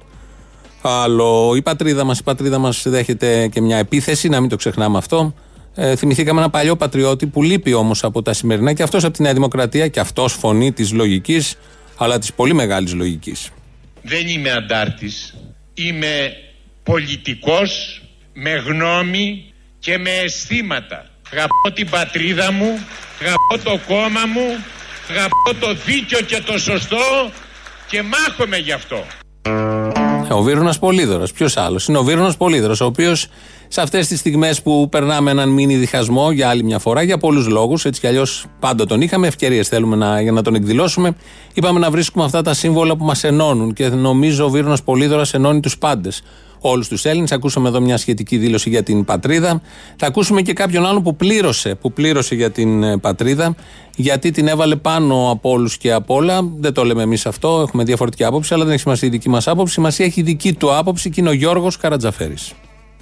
[0.81, 1.53] άλλο.
[1.55, 5.33] Η πατρίδα μας, η πατρίδα μας δέχεται και μια επίθεση, να μην το ξεχνάμε αυτό.
[5.75, 9.21] Ε, θυμηθήκαμε ένα παλιό πατριώτη που λείπει όμως από τα σημερινά και αυτός από τη
[9.21, 11.55] Νέα Δημοκρατία και αυτός φωνή της λογικής,
[11.97, 13.49] αλλά της πολύ μεγάλης λογικής.
[14.01, 15.35] Δεν είμαι αντάρτης.
[15.73, 16.31] Είμαι
[16.83, 18.01] πολιτικός
[18.33, 21.05] με γνώμη και με αισθήματα.
[21.31, 22.79] Αγαπώ την πατρίδα μου,
[23.21, 24.63] αγαπώ το κόμμα μου,
[25.09, 27.31] αγαπώ το δίκιο και το σωστό
[27.87, 29.05] και μάχομαι γι' αυτό.
[30.31, 31.27] Ο Βίρονα Πολύδωρο.
[31.35, 33.27] Ποιος άλλος; Είναι ο Βίρονα Πολύδωρο, ο οποίος
[33.67, 37.47] σε αυτές τις στιγμές που περνάμε έναν μήνυ διχασμό για άλλη μια φορά, για πολλούς
[37.47, 41.15] λόγους, έτσι κι αλλιώς πάντα τον είχαμε, ευκαιρίες θέλουμε να, για να τον εκδηλώσουμε.
[41.53, 45.59] Είπαμε να βρίσκουμε αυτά τα σύμβολα που μας ενώνουν και νομίζω ο Βίρονα Πολύδωρας ενώνει
[45.59, 46.23] τους πάντες
[46.61, 47.31] όλους τους Έλληνες.
[47.31, 49.61] Ακούσαμε εδώ μια σχετική δήλωση για την πατρίδα.
[49.95, 53.55] Θα ακούσουμε και κάποιον άλλον που πλήρωσε, που πλήρωσε για την ε, πατρίδα,
[53.95, 56.41] γιατί την έβαλε πάνω από όλους και από όλα.
[56.59, 59.47] Δεν το λέμε εμείς αυτό, έχουμε διαφορετική άποψη, αλλά δεν έχει σημασία η δική μας
[59.47, 59.73] άποψη.
[59.73, 62.53] Σημασία έχει η δική του άποψη και είναι ο Γιώργος Καρατζαφέρης.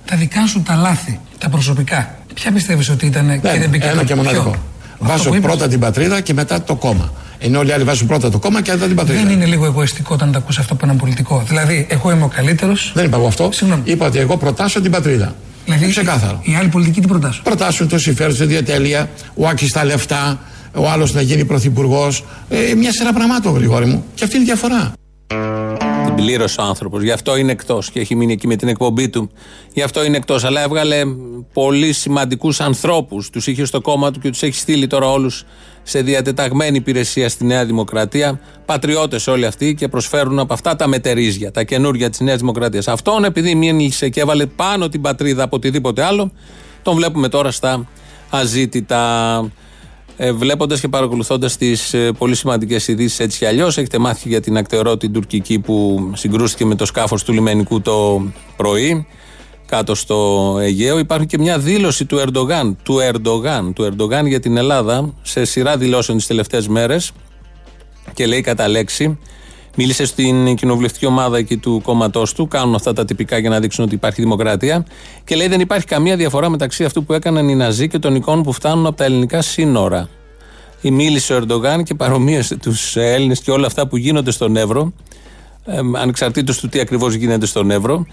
[0.05, 4.03] Τα δικά σου τα λάθη, τα προσωπικά, ποια πιστεύεις ότι ήταν και δεν μπήκε Ένα
[4.03, 4.55] και μοναδικό.
[4.99, 7.11] Βάζω πρώτα την πατρίδα και μετά το κόμμα.
[7.39, 9.23] Ενώ όλοι οι άλλοι βάζουν πρώτα το κόμμα και μετά την πατρίδα.
[9.23, 11.43] Δεν είναι λίγο εγωιστικό όταν τα ακούσει αυτό από έναν πολιτικό.
[11.47, 12.91] Δηλαδή, εγώ είμαι ο καλύτερος.
[12.95, 13.49] Δεν είπα εγώ αυτό.
[13.51, 13.81] Συγγνώμη.
[13.85, 15.35] Είπα ότι εγώ προτάσω την πατρίδα.
[15.65, 16.39] Δηλαδή, είναι ξεκάθαρο.
[16.43, 20.39] Οι άλλοι πολιτικοί τι προτάσουν; Προτάσουν το συμφέρον τη διατέλεια, ο Άκης τα λεφτά,
[20.73, 22.23] ο άλλος να γίνει πρωθυπουργός.
[22.49, 24.03] Ε, μια σειρά πραγμάτων, Γρηγόρη μου.
[24.15, 24.93] Και αυτή είναι η διαφορά.
[26.19, 27.03] Την πλήρωσε ο άνθρωπος.
[27.03, 29.31] Γι' αυτό είναι εκτός και έχει μείνει εκεί με την εκπομπή του.
[29.73, 30.43] Γι' αυτό είναι εκτός.
[30.43, 31.01] Αλλά έβγαλε
[31.53, 33.29] πολύ σημαντικούς ανθρώπους.
[33.29, 35.45] Τους είχε στο κόμμα του και τους έχει στείλει τώρα όλους
[35.83, 38.39] σε διατεταγμένη υπηρεσία στη Νέα Δημοκρατία.
[38.65, 42.87] Πατριώτες όλοι αυτοί και προσφέρουν από αυτά τα μετερίζια, τα καινούργια της Νέας Δημοκρατίας.
[42.87, 46.31] Αυτόν επειδή μίλησε και έβαλε πάνω την πατρίδα από οτιδήποτε άλλο,
[46.81, 47.87] τον βλέπουμε τώρα στα
[48.29, 49.51] αζήτητα.
[50.21, 54.41] Ε, Βλέποντας και παρακολουθώντας τις ε, πολύ σημαντικές ειδήσεις έτσι κι αλλιώς, έχετε μάθει για
[54.41, 58.21] την ακτεωρό την τουρκική που συγκρούστηκε με το σκάφος του λιμενικού το
[58.57, 59.07] πρωί
[59.65, 60.99] κάτω στο Αιγαίο.
[60.99, 65.77] Υπάρχει και μια δήλωση του Ερντογάν, του Ερντογάν, του Ερντογάν για την Ελλάδα σε σειρά
[65.77, 67.11] δηλώσεων τις τελευταίες μέρες
[68.13, 69.19] και λέει κατά λέξη.
[69.81, 72.47] Μίλησε στην κοινοβουλευτική ομάδα εκεί του κόμματός του.
[72.47, 74.85] Κάνουν αυτά τα τυπικά για να δείξουν ότι υπάρχει δημοκρατία.
[75.23, 78.43] Και λέει δεν υπάρχει καμία διαφορά μεταξύ αυτού που έκαναν οι Ναζί και των εικόνων
[78.43, 80.09] που φτάνουν από τα ελληνικά σύνορα.
[80.81, 84.93] Η μίλησε ο Ερντογάν και παρομοίωσε τους Έλληνες και όλα αυτά που γίνονται στον Εύρο,
[85.65, 88.05] ε, ανεξαρτήτως του τι ακριβώς γίνεται στον Εύρο,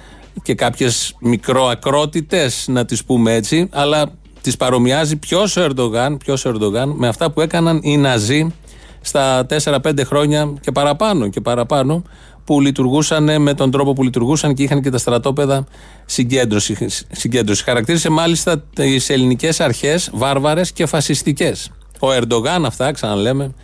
[0.43, 6.49] και κάποιες μικροακρότητες, να τις πούμε έτσι, αλλά τις παρομοιάζει ποιος ο Ερντογάν, ποιος ο
[6.49, 8.55] Ερντογάν με αυτά που έκαναν οι Ναζί
[9.01, 12.03] στα 4-5 χρόνια και παραπάνω, και παραπάνω
[12.45, 15.67] που λειτουργούσαν με τον τρόπο που λειτουργούσαν και είχαν και τα στρατόπεδα
[16.05, 16.89] συγκέντρωση.
[17.13, 17.65] συγκέντρωση.
[17.65, 21.71] Χαρακτήρισε μάλιστα τις ελληνικές αρχές βάρβαρες και φασιστικές.
[21.99, 23.55] Ο Ερντογάν, αυτά ξαναλέμε,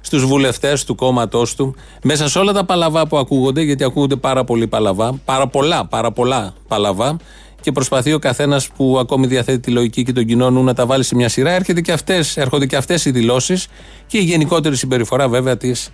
[0.00, 4.44] στους βουλευτές του κόμματός του, μέσα σε όλα τα παλαβά που ακούγονται, γιατί ακούγονται πάρα
[4.44, 7.16] πολύ παλαβά, πάρα πολλά, πάρα πολλά παλαβά,
[7.60, 10.86] και προσπαθεί ο καθένας που ακόμη διαθέτει τη λογική και τον κοινό νου να τα
[10.86, 11.50] βάλει σε μια σειρά.
[11.50, 13.66] Έρχεται και αυτές, έρχονται και αυτές οι δηλώσεις
[14.06, 15.90] και η γενικότερη συμπεριφορά βέβαια της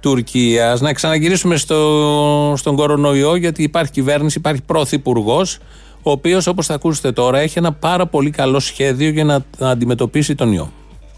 [0.00, 0.80] Τουρκίας.
[0.80, 5.58] Να ξαναγυρίσουμε στο, στον κορονοϊό, γιατί υπάρχει κυβέρνηση, υπάρχει πρωθυπουργός,
[6.02, 9.70] ο οποίος όπως θα ακούσετε τώρα έχει ένα πάρα πολύ καλό σχέδιο για να, να
[9.70, 10.72] αντιμετωπίσει τον ιό.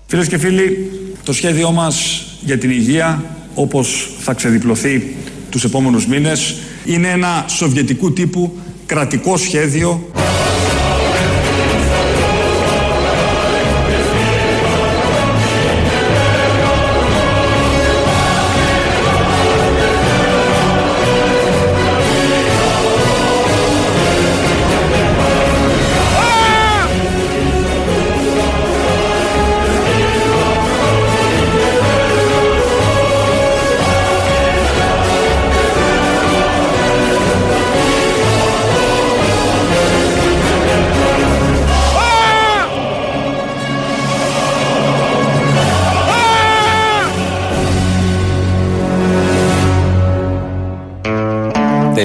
[0.07, 0.91] Φίλες και φίλοι,
[1.25, 5.17] το σχέδιό μας για την υγεία όπως θα ξεδιπλωθεί
[5.51, 6.55] τους επόμενους μήνες,
[6.85, 10.11] είναι ένα σοβιετικού τύπου κρατικό σχέδιο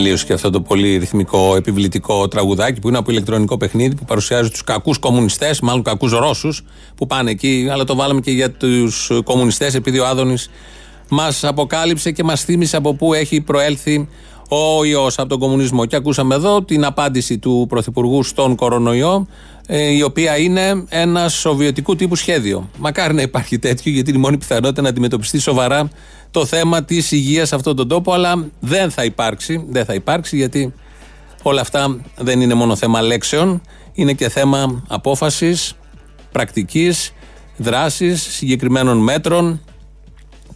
[0.02, 4.50] Τελείωσε και αυτό το πολύ ρυθμικό επιβλητικό τραγουδάκι που είναι από ηλεκτρονικό παιχνίδι που παρουσιάζει
[4.50, 6.64] τους κακούς κομμουνιστές, μάλλον κακούς Ρώσους
[6.96, 7.68] που πάνε εκεί.
[7.72, 10.50] Αλλά το βάλαμε και για τους κομμουνιστές επειδή ο Άδωνης
[11.10, 14.08] μας αποκάλυψε και μας θύμισε από πού έχει προέλθει
[14.50, 15.86] ο ιός από τον κομμουνισμό.
[15.86, 19.28] Και ακούσαμε εδώ την απάντηση του Πρωθυπουργού στον κορονοϊό,
[19.68, 22.70] ε, η οποία είναι ένα σοβιετικού τύπου σχέδιο.
[22.78, 25.90] Μακάρι να υπάρχει τέτοιο, γιατί είναι η μόνη πιθανότητα να αντιμετωπιστεί σοβαρά
[26.32, 29.66] το θέμα της υγείας σε αυτόν τον τόπο, αλλά δεν θα υπάρξει.
[29.70, 30.74] Δεν θα υπάρξει γιατί
[31.42, 33.62] όλα αυτά δεν είναι μόνο θέμα λέξεων,
[33.94, 35.74] είναι και θέμα απόφασης,
[36.32, 37.14] πρακτικής,
[37.58, 39.62] δράσης, συγκεκριμένων μέτρων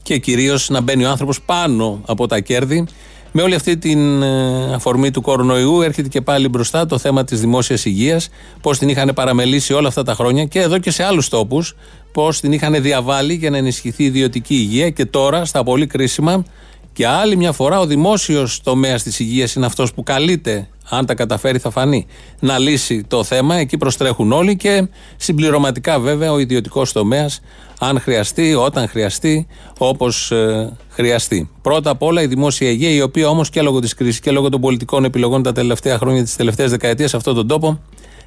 [0.04, 2.86] και κυρίως να μπαίνει ο άνθρωπος πάνω από τα κέρδη.
[3.32, 7.40] Με όλη αυτή την ε, αφορμή του κορονοϊού έρχεται και πάλι μπροστά το θέμα της
[7.40, 8.30] δημόσιας υγείας,
[8.62, 11.76] πώς την είχαν παραμελήσει όλα αυτά τα χρόνια και εδώ και σε άλλους τόπους
[12.16, 16.46] πώς την είχαν διαβάλει για να ενισχυθεί η ιδιωτική υγεία και τώρα στα πολύ κρίσιμα
[16.94, 21.14] και άλλη μια φορά ο δημόσιος τομέας της υγείας είναι αυτός που καλείται, αν τα
[21.16, 22.06] καταφέρει θα φανεί,
[22.40, 23.56] να λύσει το θέμα.
[23.56, 27.42] Εκεί προστρέχουν όλοι και συμπληρωματικά βέβαια ο ιδιωτικός τομέας,
[27.80, 29.48] αν χρειαστεί, όταν χρειαστεί,
[29.78, 31.50] όπως ε, χρειαστεί.
[31.62, 34.50] Πρώτα απ' όλα η δημόσια υγεία, η οποία όμως και λόγω της κρίσης και λόγω
[34.50, 37.80] των πολιτικών επιλογών τα τελευταία χρόνια, τις τελευταίες δεκαετίες σε αυτόν τον τόπο,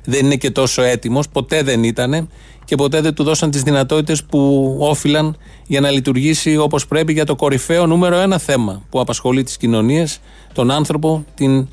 [0.04, 2.28] δεν είναι και τόσο έτοιμος, ποτέ δεν ήταν
[2.64, 7.24] και ποτέ δεν του δώσαν τις δυνατότητες που όφυλαν για να λειτουργήσει όπως πρέπει για
[7.24, 10.20] το κορυφαίο νούμερο ένα θέμα που απασχολεί τις κοινωνίες,
[10.52, 11.68] τον άνθρωπο, την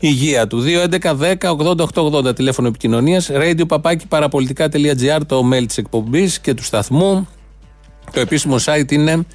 [0.00, 0.64] υγεία του.
[0.90, 7.28] 2.11.10.80.880 τηλέφωνο επικοινωνίας, radio παπάκι παραπολιτικά.gr το mail της εκπομπής και του σταθμού.
[8.12, 9.26] Το επίσημο site είναι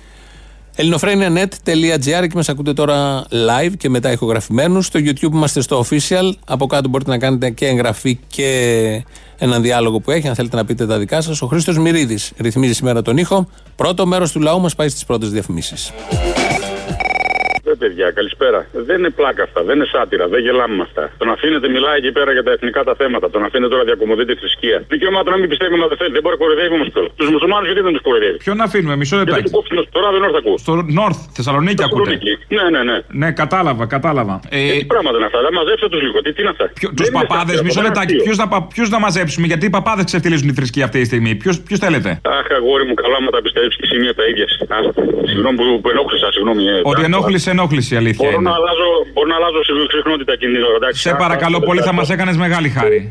[0.75, 4.85] ελληνοφρένια.net.gr και μας ακούτε τώρα live και μετά ηχογραφημένους.
[4.85, 6.31] Στο YouTube είμαστε στο official.
[6.45, 9.03] Από κάτω μπορείτε να κάνετε και εγγραφή και
[9.37, 11.41] έναν διάλογο που έχει, αν θέλετε να πείτε τα δικά σας.
[11.41, 13.47] Ο Χρήστος Μυρίδης ρυθμίζει σήμερα τον ήχο.
[13.75, 15.91] Πρώτο μέρος του λαού μας πάει στις πρώτες διαφημίσεις.
[17.81, 18.59] Ε, παιδιά, καλησπέρα.
[18.87, 21.03] Δεν είναι πλάκα αυτά, δεν είναι σάτυρα, δεν γελάμε με αυτά.
[21.21, 23.25] Τον αφήνετε μιλάει εκεί πέρα για τα εθνικά τα θέματα.
[23.35, 24.77] Τον αφήνετε τώρα διακομωδεί τη θρησκεία.
[24.93, 26.13] Δικαίωμα του να μην πιστεύει μα δεν θέλει.
[26.17, 27.07] Δεν μπορεί να κοροϊδεύει όμως τώρα.
[27.19, 29.49] Τους μουσουλμάνους γιατί δεν τους κοροϊδεύει; Ποιον αφήνουμε, μισό λεπτάκι.
[29.97, 30.53] Τώρα δεν όρθα ακού.
[30.65, 32.13] Στο North, Θεσσαλονίκη ακούτε.
[32.57, 32.97] Ναι, ναι, ναι.
[33.21, 34.35] Ναι, κατάλαβα, κατάλαβα.
[34.49, 36.17] Ε, ε τι πράγματα είναι αυτά, δεν μαζέψτε τους λίγο.
[36.23, 36.65] Τι, τι είναι αυτά;
[36.97, 38.15] Τους παπάδες, μισό λεπτάκι.
[38.75, 41.31] Ποιου να μαζέψουμε, γιατί οι παπάδες ξεφτυλίζουν τη θρησκεία αυτή τη στιγμή.
[41.67, 44.45] Ποιου θέλετε; Αχ, αγόρι μου, καλά με τα πιστεύεις και εσύ μία τα ίδια.
[45.31, 46.63] Συγγνώμη που ενόχλησα, συγγνώμη.
[46.63, 50.79] Ε, Ότι ενόχλησε, ενόχλησε η αλήθεια μπορώ να αλλάζω, μπορώ να αλλάζω συχνότητα κινητών.
[50.89, 53.09] Σε παρακαλώ πολύ, θα μας έκανες μεγάλη χάρη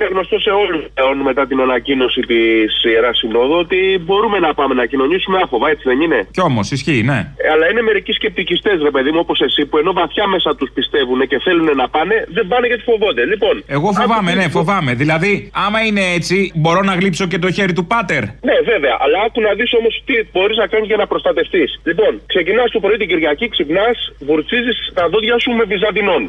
[0.00, 4.74] είναι γνωστό σε όλους πλέον μετά την ανακοίνωση της Ιεράς Συνόδου ότι μπορούμε να πάμε
[4.74, 7.18] να κοινωνήσουμε άφοβα, έτσι δεν είναι; Κι όμως, ισχύει, ναι.
[7.36, 10.70] Ε, αλλά είναι μερικοί σκεπτικιστές, ρε παιδί μου, όπως εσύ, που ενώ βαθιά μέσα τους
[10.74, 13.24] πιστεύουν και θέλουν να πάνε, δεν πάνε γιατί φοβόνται.
[13.32, 14.92] Λοιπόν, Εγώ φοβάμαι, ναι, φοβάμαι.
[14.94, 18.22] Δηλαδή, άμα είναι έτσι, μπορώ να γλύψω και το χέρι του πάτερ.
[18.48, 21.80] Ναι, βέβαια, αλλά άκου να δεις όμως τι μπορείς να κάνεις για να προστατευτείς.
[21.84, 26.22] Λοιπόν, ξεκινάς το πρωί την Κυριακή, ξυπνάς, βουρτσίζεις τα δόντια σου με βυζαντινών.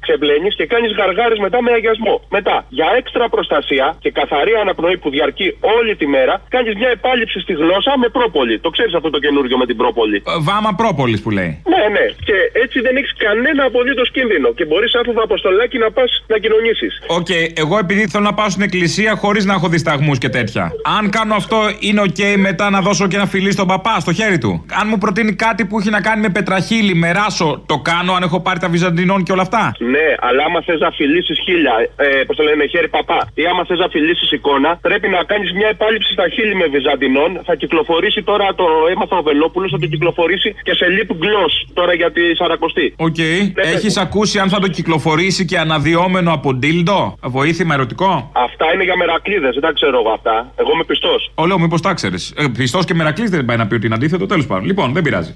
[0.00, 2.14] Ξεπλένεις και κάνεις γαργάρες μετά με αγιασμό.
[2.30, 7.40] Μετά για έξτρα προστασία και καθαρή αναπνοή που διαρκεί όλη τη μέρα, κάνεις μια επάλυψη
[7.40, 8.58] στη γλώσσα με πρόπολη.
[8.60, 10.16] Το ξέρεις αυτό το καινούριο με την πρόπολη.
[10.16, 11.62] Ε, βάμα πρόπολης που λέει.
[11.72, 12.06] Ναι, ναι.
[12.28, 14.48] Και έτσι δεν έχεις κανένα απολύτως κίνδυνο.
[14.52, 16.92] Και μπορείς άφοβα αποστολάκι να πας να κοινωνήσεις.
[17.06, 17.44] OK, okay.
[17.62, 20.72] εγώ επειδή θέλω να πάω στην εκκλησία χωρίς να έχω δισταγμούς και τέτοια.
[20.98, 24.38] Αν κάνω αυτό, είναι οκ μετά να δώσω και ένα φιλί στον παπά στο χέρι
[24.38, 24.64] του.
[24.80, 28.22] Αν μου προτείνει κάτι που έχει να κάνει με πετραχήλι, με ράσο, το κάνω αν
[28.22, 29.72] έχω πάρει τα βυζαντινών και όλα αυτά.
[29.78, 33.20] Ναι, αλλά άμα θες να φιλήσεις χείλια, ε, πώς το λένε, χέρι παπά.
[33.40, 37.30] Ή άμα θες να φιλήσεις εικόνα, πρέπει να κάνεις μια επάλειψη στα χείλη με βυζαντινών.
[37.48, 41.92] Θα κυκλοφορήσει τώρα το έμαθα ο Βελόπουλο, θα το κυκλοφορήσει και σε lip gloss τώρα
[42.00, 42.86] για τη Σαρακοστή.
[42.96, 43.14] OK.
[43.18, 43.40] Okay.
[43.74, 48.96] Έχεις ακούσει αν θα το κυκλοφορήσει και αναδυόμενο από ντίλντο, βοήθημα ερωτικό; Αυτά είναι για
[48.96, 50.52] μερακλήδες, δεν τα ξέρω εγώ αυτά.
[50.56, 51.30] Εγώ είμαι πιστός.
[51.34, 52.34] Όλο, μήπως τα ξέρεις.
[52.36, 54.64] Ε, πιστός και μερακλήδες δεν πάει να πει ότι είναι αντίθετο, τέλος πάντων.
[54.64, 55.34] Λοιπόν, δεν πειράζει.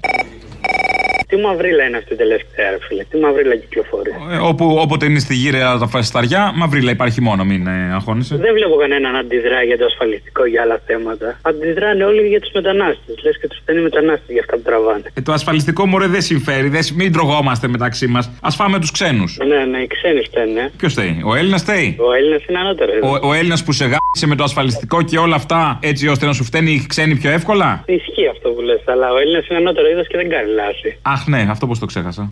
[1.35, 3.03] Τι μαυρίλα είναι αυτή η τελευταία, φίλε.
[3.03, 4.11] Τι μαυρίλα κυκλοφορεί.
[4.31, 8.35] Ε, όπου, όποτε είναι στη γύρα τα φασισταριά, μαυρίλα υπάρχει μόνο, μην ε, αγχώνεσαι.
[8.35, 11.39] Δεν βλέπω κανέναν να αντιδρά για το ασφαλιστικό για άλλα θέματα.
[11.41, 13.15] Αντιδράνε όλοι για τους μετανάστες.
[13.23, 15.03] Λες και τους φταίνε οι μετανάστες για αυτά που τραβάνε.
[15.13, 16.67] Ε, το ασφαλιστικό μωρέ δεν συμφέρει.
[16.69, 18.31] Δεν, μην τρογόμαστε μεταξύ μας.
[18.41, 19.37] Α φάμε τους ξένους.
[19.47, 20.71] Ναι, ναι, οι ξένοι φταίνε.
[20.77, 21.95] Ποιος θέλει, ο Έλληνας θέλει.
[21.99, 22.91] Ο Έλληνας είναι ανώτερο.
[23.03, 26.33] Ο, ο Έλληνας που σε γάμισε με το ασφαλιστικό και όλα αυτά έτσι ώστε να
[26.33, 29.87] σου φταίνει οι ξένοι πιο εύκολα; Ισχύει αυτό που λες, αλλά ο Έλληνας είναι ανώτερο
[29.89, 30.97] είδος και δεν κάνει λάση.
[31.01, 32.29] Αχ, ναι, αυτό πώ το ξέχασα.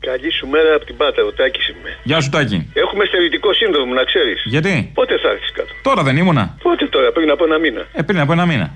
[0.00, 1.90] Καλή σου μέρα από την Πάτα, ο Τάκης είμαι.
[2.02, 2.70] Γεια σου, Τάκη.
[2.74, 4.42] Έχουμε στερητικό σύνδρομο, να ξέρεις.
[4.44, 6.56] Γιατί; Πότε θα έρθεις κάτω; Τώρα δεν ήμουνα.
[6.62, 7.86] Πότε τώρα, πριν από ένα μήνα.
[7.92, 8.72] Ε, πριν από ένα μήνα.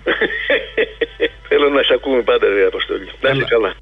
[1.48, 3.08] Θέλω να σε ακούμε πάντα, ρε Αποστολή.
[3.20, 3.74] Να είσαι καλά.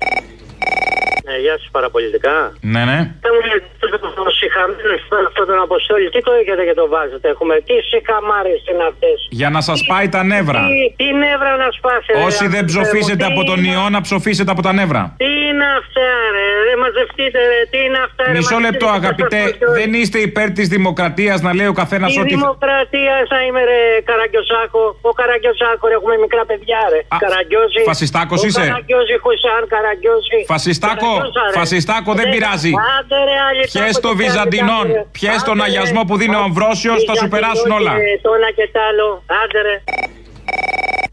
[1.31, 2.37] Ε, γεια σας, παραπολιτικά.
[2.75, 2.99] Ναι, ναι.
[3.25, 4.95] Θα μου λέτε το συχαμένο
[5.31, 9.51] αυτό τον Αποστόλη, τι το έχετε και το βάζετε; Έχουμε τι συχαμάρε είναι αυτές; Για
[9.57, 10.63] να σας πάει τα νεύρα.
[10.71, 12.19] Τι, τι νεύρα να σπάσετε.
[12.29, 15.03] Όσοι δεν ψοφήσετε από τον ιό, να ψοφήσετε από τα νεύρα.
[15.23, 16.47] Τι είναι αυτά, ρε.
[16.67, 17.61] Ρε, μαζευτείτε, ρε.
[17.73, 18.33] Τι είναι αυτά, ρε.
[18.37, 19.43] Μισό λεπτό, αγαπητέ.
[19.79, 22.35] Δεν είστε υπέρ της δημοκρατίας να λέει ο καθένας Η ότι.
[22.35, 24.83] δημοκρατία θα είμαι, ρε, Καραγκιοσάκο.
[25.11, 27.01] Ο Καραγκιοσάκο, ρε, έχουμε μικρά παιδιά, ρε.
[27.25, 27.81] Καραγκιόζη.
[27.91, 30.39] φασιστάκος Ο είσαι; Καραγκιόζη, Χουσάν, Καραγκιόζη.
[30.53, 31.59] Φασιστάκο, Καραγκιόζα, ρε.
[31.59, 32.73] φασιστάκο, δεν Ε, πειράζει.
[32.97, 35.07] άντε, ρε, άλλη Πιες τάκο το και Βυζαντινών, κάτι, ρε.
[35.19, 35.67] πιες τον Άντε, ρε.
[35.69, 37.93] αγιασμό που δίνει ο Αμβρόσιος, θα σου περάσουν όλα.
[37.99, 39.07] Και Το ένα και τ' άλλο.
[39.43, 39.77] Άντε, ρε.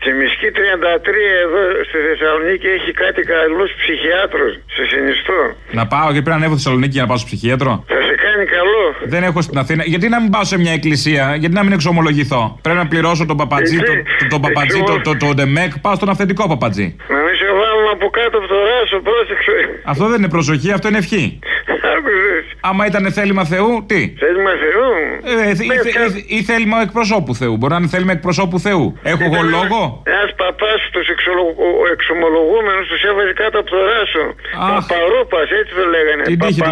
[0.02, 0.60] Τσιμισκή 33
[1.46, 4.52] εδώ στη Θεσσαλονίκη έχει κάτι καλούς ψυχιάτρους.
[4.76, 5.40] Σε συνιστώ.
[5.80, 7.72] Να πάω και πρέπει να ανέβω στη Θεσσαλονίκη για να πάω στο ψυχίατρο.
[7.94, 8.84] Θα σε κάνει καλό.
[9.14, 9.84] Δεν έχω στην Αθήνα.
[9.94, 12.44] Γιατί να μην πάω σε μια εκκλησία, γιατί να μην εξομολογηθώ.
[12.66, 15.96] Πρέπει να πληρώσω τον παπατζή, Εκεί, το, το, τον παπατζή, το, το, το, ντεμεκ, πάω
[15.96, 16.88] στον αυθεντικό παπατζή.
[17.14, 19.56] Να μην σε βάλουν από κάτω από το ράσο, πρόσεξε.
[19.92, 21.40] Αυτό δεν είναι προσοχή, αυτό είναι ευχή.
[21.96, 22.46] Άκουσες.
[22.70, 24.90] Άμα ήταν θέλημα Θεού, τι; Θέλημα Θεού;
[25.32, 27.58] Ε, ε, ή, θε- ή, ή θέλημα εκπροσώπου Θεού.
[27.58, 28.86] Μπορεί να είναι θέλημα εκπροσώπου Θεού.
[29.12, 31.08] Έχω εγώ λόγο; Ένας παπάς τους
[31.96, 34.26] εξομολογούμενου τους έβαζε κάτω από το ράσο.
[34.74, 36.24] Παπαρούπας, έτσι το λέγανε.
[36.24, 36.72] Την τύχη του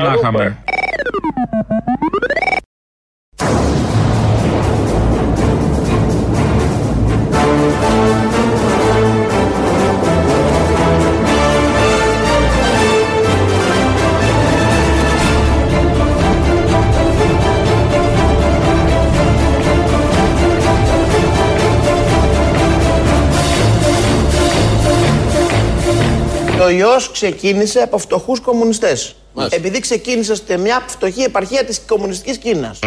[26.70, 26.76] να Παπαρούπα.
[26.76, 26.90] είχαμε.
[26.90, 29.16] Ο ιός ξεκίνησε από φτωχούς κομμουνιστές.
[29.50, 32.80] Επειδή ξεκίνησε σε μια φτωχή επαρχία της κομμουνιστικής Κίνας.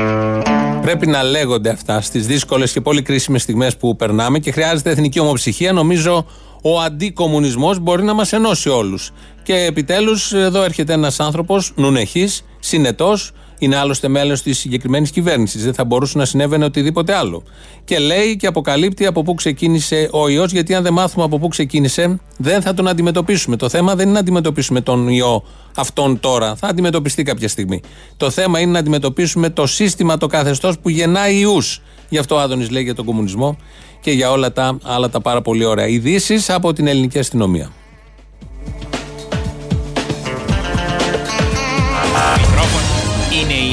[0.83, 5.21] Πρέπει να λέγονται αυτά στις δύσκολες και πολύ κρίσιμες στιγμές που περνάμε και χρειάζεται εθνική
[5.21, 5.73] ομοψυχία.
[5.73, 6.27] Νομίζω
[6.63, 9.11] ο αντικομουνισμός μπορεί να μας ενώσει όλους.
[9.43, 15.65] Και επιτέλους, εδώ έρχεται ένας άνθρωπος νουνεχής, συνετός, είναι άλλωστε μέλος της συγκεκριμένης κυβέρνησης.
[15.65, 17.43] Δεν θα μπορούσε να συνέβαινε οτιδήποτε άλλο.
[17.85, 21.49] Και λέει και αποκαλύπτει από πού ξεκίνησε ο ιός, γιατί αν δεν μάθουμε από πού
[21.49, 23.57] ξεκίνησε, δεν θα τον αντιμετωπίσουμε.
[23.57, 25.45] Το θέμα δεν είναι να αντιμετωπίσουμε τον ιό
[25.77, 26.55] αυτόν τώρα.
[26.55, 27.81] Θα αντιμετωπιστεί κάποια στιγμή.
[28.17, 31.83] Το θέμα είναι να αντιμετωπίσουμε το σύστημα, το καθεστώς που γεννάει ιούς.
[32.09, 33.57] Γι' αυτό ο Άδωνης λέει για τον κομμουνισμό
[34.01, 35.87] και για όλα τα άλλα τα πάρα πολύ ωραία.
[35.87, 37.71] Ειδήσεις από την ελληνική αστυνομία.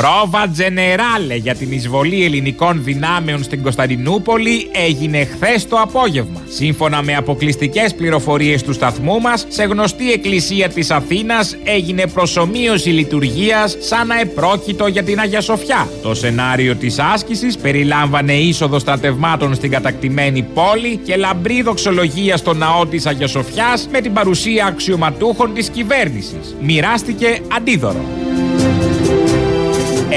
[0.00, 6.42] Πρόβα Τζενεράλε για την εισβολή ελληνικών δυνάμεων στην Κωνσταντινούπολη έγινε χθες το απόγευμα.
[6.48, 13.76] Σύμφωνα με αποκλειστικές πληροφορίες του σταθμού μας, σε γνωστή εκκλησία της Αθήνας έγινε προσωμείωση λειτουργίας
[13.80, 15.88] σαν να επρόκειτο για την Αγία Σοφιά.
[16.02, 22.86] Το σενάριο της άσκησης περιλάμβανε είσοδο στρατευμάτων στην κατακτημένη πόλη και λαμπρή δοξολογία στο ναό
[22.86, 26.56] της Αγίας Σοφιάς με την παρουσία αξιωματούχων της κυβέρνησης.
[26.60, 28.04] Μοιράστηκε αντίδωρο.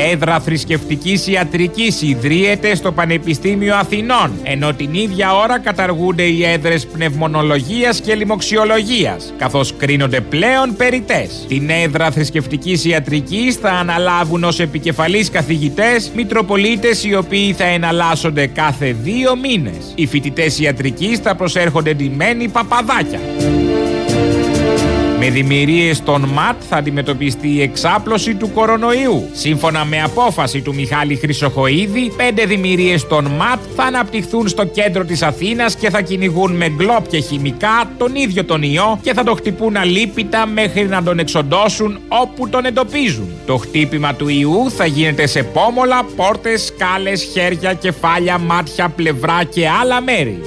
[0.08, 8.02] Έδρα θρησκευτικής ιατρικής ιδρύεται στο Πανεπιστήμιο Αθηνών, ενώ την ίδια ώρα καταργούνται οι έδρες πνευμονολογίας
[8.02, 11.28] και λοιμοξιολογίας, καθώς κρίνονται πλέον περιτέ.
[11.48, 18.96] Την έδρα θρησκευτικής ιατρικής θα αναλάβουν ως επικεφαλεί καθηγητές Μητροπολίτες οι οποίοι θα εναλλάσσονται κάθε
[19.02, 19.92] δύο μήνες.
[19.96, 23.20] Οι φοιτητές ιατρικής θα προσέρχονται ντυμένοι παπαδάκια.
[25.22, 29.30] Με δημιουργίες των ΜΑΤ θα αντιμετωπιστεί η εξάπλωση του κορονοϊού.
[29.32, 35.22] Σύμφωνα με απόφαση του Μιχάλη Χρυσοχοίδη, πέντε δημιουργίες των ΜΑΤ θα αναπτυχθούν στο κέντρο της
[35.22, 39.34] Αθήνας και θα κυνηγούν με γκλόπ και χημικά τον ίδιο τον ιό και θα το
[39.34, 43.30] χτυπούν αλίπητα μέχρι να τον εξοντώσουν όπου τον εντοπίζουν.
[43.46, 49.70] Το χτύπημα του ιού θα γίνεται σε πόμολα, πόρτες, σκάλες, χέρια, κεφάλια, μάτια, πλευρά και
[49.82, 50.42] άλλα μέρη.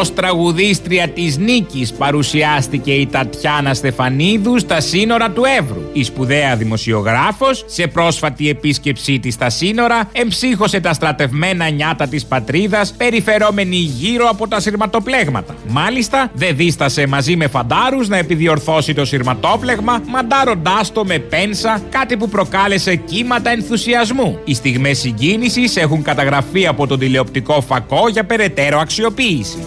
[0.14, 5.83] τραγουδίστρια της Νίκης παρουσιάστηκε η Τατιάνα Στεφανίδου στα σύνορα του Εύρου.
[5.96, 12.94] Η σπουδαία δημοσιογράφος, σε πρόσφατη επίσκεψή της στα σύνορα, εμψύχωσε τα στρατευμένα νιάτα της πατρίδας,
[12.96, 15.54] περιφερόμενη γύρω από τα σειρματοπλέγματα.
[15.68, 22.16] Μάλιστα, δεν δίστασε μαζί με φαντάρους να επιδιορθώσει το σειρματόπλεγμα, μαντάροντάς το με πένσα, κάτι
[22.16, 24.38] που προκάλεσε κύματα ενθουσιασμού.
[24.44, 29.58] Οι στιγμές συγκίνησης έχουν καταγραφεί από τον τηλεοπτικό φακό για περαιτέρω αξιοποίηση.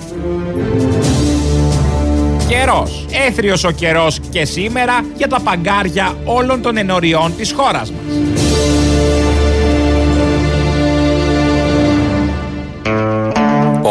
[2.48, 3.06] Καιρός.
[3.28, 8.37] Έθριος ο καιρός και σήμερα για τα παγκάρια όλων των ενωριών της χώρας μας.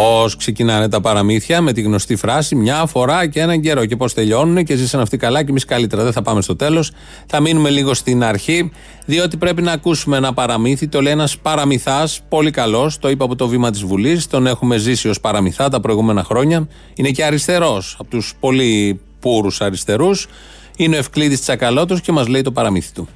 [0.06, 3.84] Πώς ξεκινάνε τα παραμύθια με τη γνωστή φράση Μια φορά και έναν καιρό.
[3.84, 6.02] Και πώς τελειώνουν και ζήσαν αυτοί καλά και εμείς καλύτερα.
[6.02, 6.92] Δεν θα πάμε στο τέλος.
[7.26, 8.70] Θα μείνουμε λίγο στην αρχή,
[9.06, 10.88] διότι πρέπει να ακούσουμε ένα παραμύθι.
[10.88, 12.98] Το λέει ένας παραμυθάς, πολύ καλός.
[12.98, 14.26] Το είπα από το βήμα της Βουλής.
[14.26, 16.68] Τον έχουμε ζήσει ως παραμυθά τα προηγούμενα χρόνια.
[16.94, 20.28] Είναι και αριστερός, από τους πολύ πούρους αριστερούς.
[20.76, 23.08] Είναι ο Ευκλήδης Τσακαλώτος και μας λέει το παραμύθι του.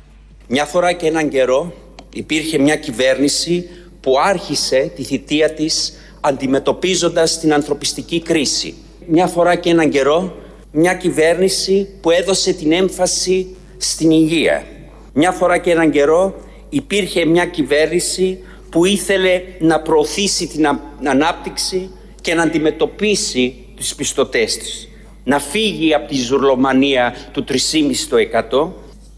[0.49, 1.73] Μια φορά και έναν καιρό
[2.15, 3.69] υπήρχε μια κυβέρνηση
[4.01, 8.75] που άρχισε τη θητεία της αντιμετωπίζοντας την ανθρωπιστική κρίση.
[9.07, 10.37] Μια φορά και έναν καιρό,
[10.73, 14.65] μια κυβέρνηση που έδωσε την έμφαση στην υγεία.
[15.13, 16.35] Μια φορά και έναν καιρό
[16.69, 18.39] υπήρχε μια κυβέρνηση
[18.71, 24.89] που ήθελε να προωθήσει την ανάπτυξη και να αντιμετωπίσει τις πιστωτές της.
[25.25, 28.69] Να φύγει από τη ζουρλομανία του 3,5%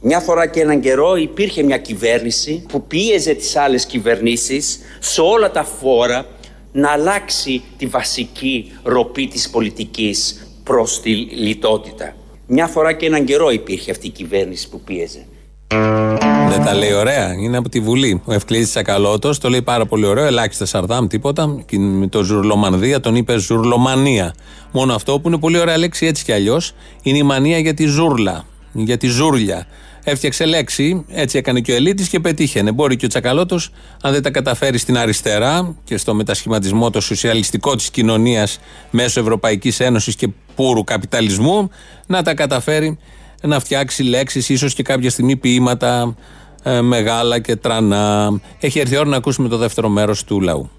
[0.04, 5.50] μια φορά και έναν καιρό υπήρχε μια κυβέρνηση που πίεζε τις άλλες κυβερνήσεις σε όλα
[5.50, 6.26] τα φόρα
[6.72, 12.16] να αλλάξει τη βασική ροπή της πολιτικής προς τη λιτότητα.
[12.46, 15.26] Μια φορά και έναν καιρό υπήρχε αυτή η κυβέρνηση που πίεζε.
[16.48, 17.32] Δεν τα λέει ωραία.
[17.32, 18.22] Είναι από τη Βουλή.
[18.24, 20.24] Ο Ευκλήδης Τσακαλώτος το λέει πάρα πολύ ωραίο.
[20.24, 21.62] Ελάχιστα Σαρδάμ, τίποτα.
[21.66, 24.34] Και με το Ζουρλομανδία τον είπε Ζουρλομανία.
[24.72, 27.84] Μόνο αυτό που είναι πολύ ωραία λέξη έτσι κι αλλιώς είναι η μανία για τη
[27.84, 28.44] ζούρλα.
[28.72, 29.66] Για τη ζούρλια.
[30.04, 32.72] Έφτιαξε λέξη, έτσι έκανε και ο Ελίτης και πετύχαινε.
[32.72, 33.70] Μπορεί και ο Τσακαλώτος,
[34.02, 38.58] αν δεν τα καταφέρει στην αριστερά και στο μετασχηματισμό το σοσιαλιστικό της κοινωνίας
[38.90, 41.70] μέσω Ευρωπαϊκής Ένωσης και πούρου καπιταλισμού,
[42.06, 42.98] να τα καταφέρει
[43.42, 46.16] να φτιάξει λέξεις, ίσως και κάποια στιγμή ποίηματα
[46.62, 48.40] ε, μεγάλα και τρανά.
[48.60, 50.70] Έχει έρθει η ώρα να ακούσουμε το δεύτερο μέρος του λαού.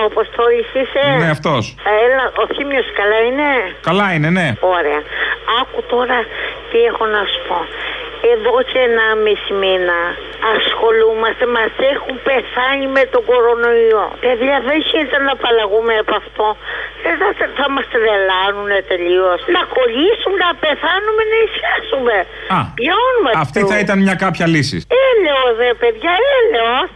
[0.00, 1.74] Ναι, για ο Αποστόλης είσαι; Ναι, αυτός.
[2.04, 3.48] Έλα, ο Θήμιος καλά είναι;
[3.88, 4.48] Καλά είναι, ναι.
[4.60, 5.00] Ωραία.
[5.60, 6.18] Άκου τώρα
[6.70, 7.58] τι έχω να σου πω.
[8.34, 10.00] Εδώ και ένα μισή μήνα
[10.54, 14.06] ασχολούμαστε, μας έχουν πεθάνει με τον κορονοϊό.
[14.24, 16.46] Παιδιά δεν γίνεται να απαλλαγούμε από αυτό.
[17.04, 19.38] Δεν θα, θα μας τρελάνουν τελείως.
[19.56, 22.16] Να κολλήσουν, να πεθάνουμε, να ισιάσουμε.
[22.56, 22.60] Α,
[23.44, 24.78] αυτή θα ήταν μια κάποια λύση.
[25.08, 26.88] Έλεος δε παιδιά, έλεος.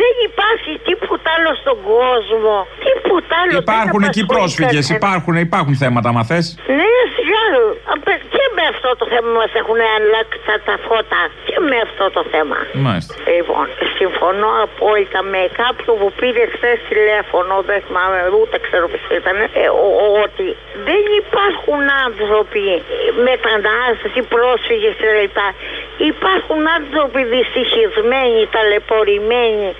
[0.00, 2.56] Δεν υπάρχει τίποτα άλλο στον κόσμο.
[2.86, 3.58] Τίποτα άλλο.
[3.66, 6.46] Υπάρχουν εκεί πρόσφυγες, υπάρχουν, υπάρχουν θέματα, μα θες;
[6.78, 7.42] Ναι, σιγά.
[8.34, 11.22] Και με αυτό το θέμα μας έχουν αλλάξει τα φώτα.
[11.46, 12.58] Και με αυτό το θέμα.
[12.86, 13.14] Μάλιστα.
[13.36, 13.64] Λοιπόν,
[13.98, 19.68] συμφωνώ απόλυτα με κάποιον που πήρε χθες τηλέφωνο, δεν θυμάμαι ούτε ξέρω ποιος ήταν, ε,
[20.24, 20.46] ότι
[20.88, 22.64] δεν υπάρχουν άνθρωποι
[23.28, 25.38] μετανάστες ή πρόσφυγες κλπ.
[26.12, 29.70] Υπάρχουν άνθρωποι δυστυχισμένοι, ταλαιπωρημένοι.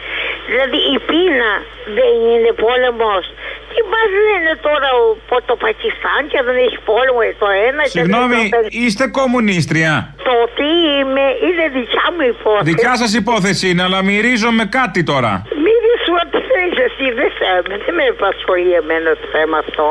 [0.51, 1.53] Δηλαδή η πείνα
[1.99, 3.25] δεν είναι πόλεμος.
[3.71, 8.41] Τι μα λένε τώρα ο, το Πακιστάν και δεν έχει πόλεμο το ένα Συγγνώμη,
[8.85, 9.95] είστε κομμουνίστρια.
[10.29, 12.67] Το τι είμαι είναι δικιά μου υπόθεση.
[12.71, 15.33] Δικιά σας υπόθεση είναι, αλλά μυρίζομαι κάτι τώρα.
[15.65, 17.31] Μυρίζω ό,τι θέλεις εσύ, δεν
[17.69, 19.87] με, δεν με απασχολεί εμένα το θέμα αυτό.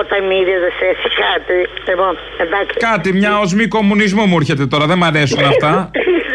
[0.00, 1.56] Όταν μύριζε εσύ κάτι.
[1.88, 2.12] Λοιπόν,
[2.44, 2.76] εντάξει.
[2.90, 5.72] Κάτι, μια οσμή κομμουνισμού μου έρχεται τώρα, δεν μ' αρέσουν αυτά.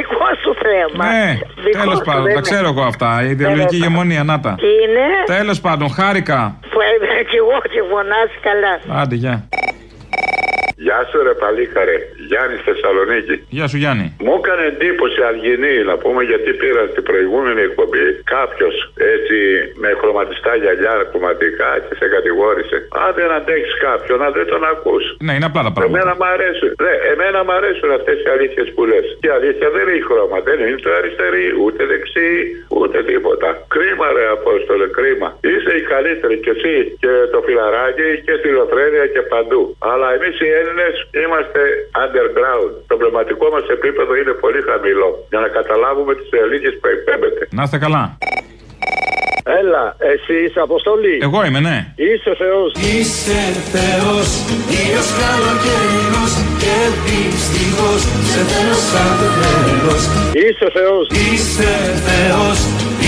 [0.00, 1.04] Ναι, δικό σου θέμα.
[1.12, 1.38] Ναι,
[1.80, 3.22] τέλος πάντων, τα ξέρω εγώ αυτά.
[3.24, 4.54] Η ιδεολογική ηγεμονία, να τα.
[4.58, 6.58] Είναι; Τέλος πάντων, χάρηκα.
[6.70, 6.78] Που
[7.30, 9.00] και εγώ και φωνάζει καλά.
[9.00, 9.48] Άντε, γεια.
[10.76, 11.96] Γεια σου ρε παλίκαρε,
[12.30, 13.34] Γιάννης Θεσσαλονίκη.
[13.56, 14.06] Γεια σου Γιάννη.
[14.26, 18.74] Μου έκανε εντύπωση Αργινή να πούμε γιατί πήρα στην προηγούμενη εκπομπή κάποιος
[19.14, 19.36] έτσι
[19.82, 22.76] με χρωματιστά γυαλιά κομματικά και σε κατηγόρησε.
[23.04, 25.04] Αν δεν αντέχει κάποιον, να δεν τον ακούς.
[25.26, 25.96] Ναι, είναι απλά τα πράγματα.
[25.96, 26.68] Εμένα μου αρέσουν.
[26.86, 29.06] Ναι, εμένα μου αρέσουν αυτές οι αλήθειες που λες.
[29.20, 30.36] Και η αλήθεια δεν έχει χρώμα.
[30.48, 32.30] Δεν είναι το αριστερή, ούτε δεξί,
[32.78, 33.48] ούτε τίποτα.
[33.74, 35.28] Κρίμα ρε Απόστολε, κρίμα.
[35.50, 39.62] Είσαι η καλύτερη και εσύ και το φιλαράκι και στη Λοθρένια και παντού.
[39.90, 41.60] Αλλά εμείς οι Έλληνες είμαστε
[42.20, 42.70] underground.
[42.90, 45.10] Το πνευματικό μας επίπεδο είναι πολύ χαμηλό.
[45.30, 47.42] Για να καταλάβουμε τις αλήθειε που εκπέμπεται.
[47.58, 48.02] Να είστε καλά.
[49.44, 51.18] Έλα, εσύ είσαι αποστολή.
[51.22, 51.76] Εγώ είμαι, ναι.
[51.96, 52.70] Είσαι Θεός.
[52.92, 53.40] Είσαι
[53.74, 54.28] Θεός,
[54.78, 56.24] ήλιο καλοκαιρινό
[56.62, 60.02] και δυστυχώς σε θέλω σαν το τέλος.
[60.42, 61.04] Είσαι Θεός.
[61.08, 61.72] Είσαι
[62.06, 62.58] Θεός,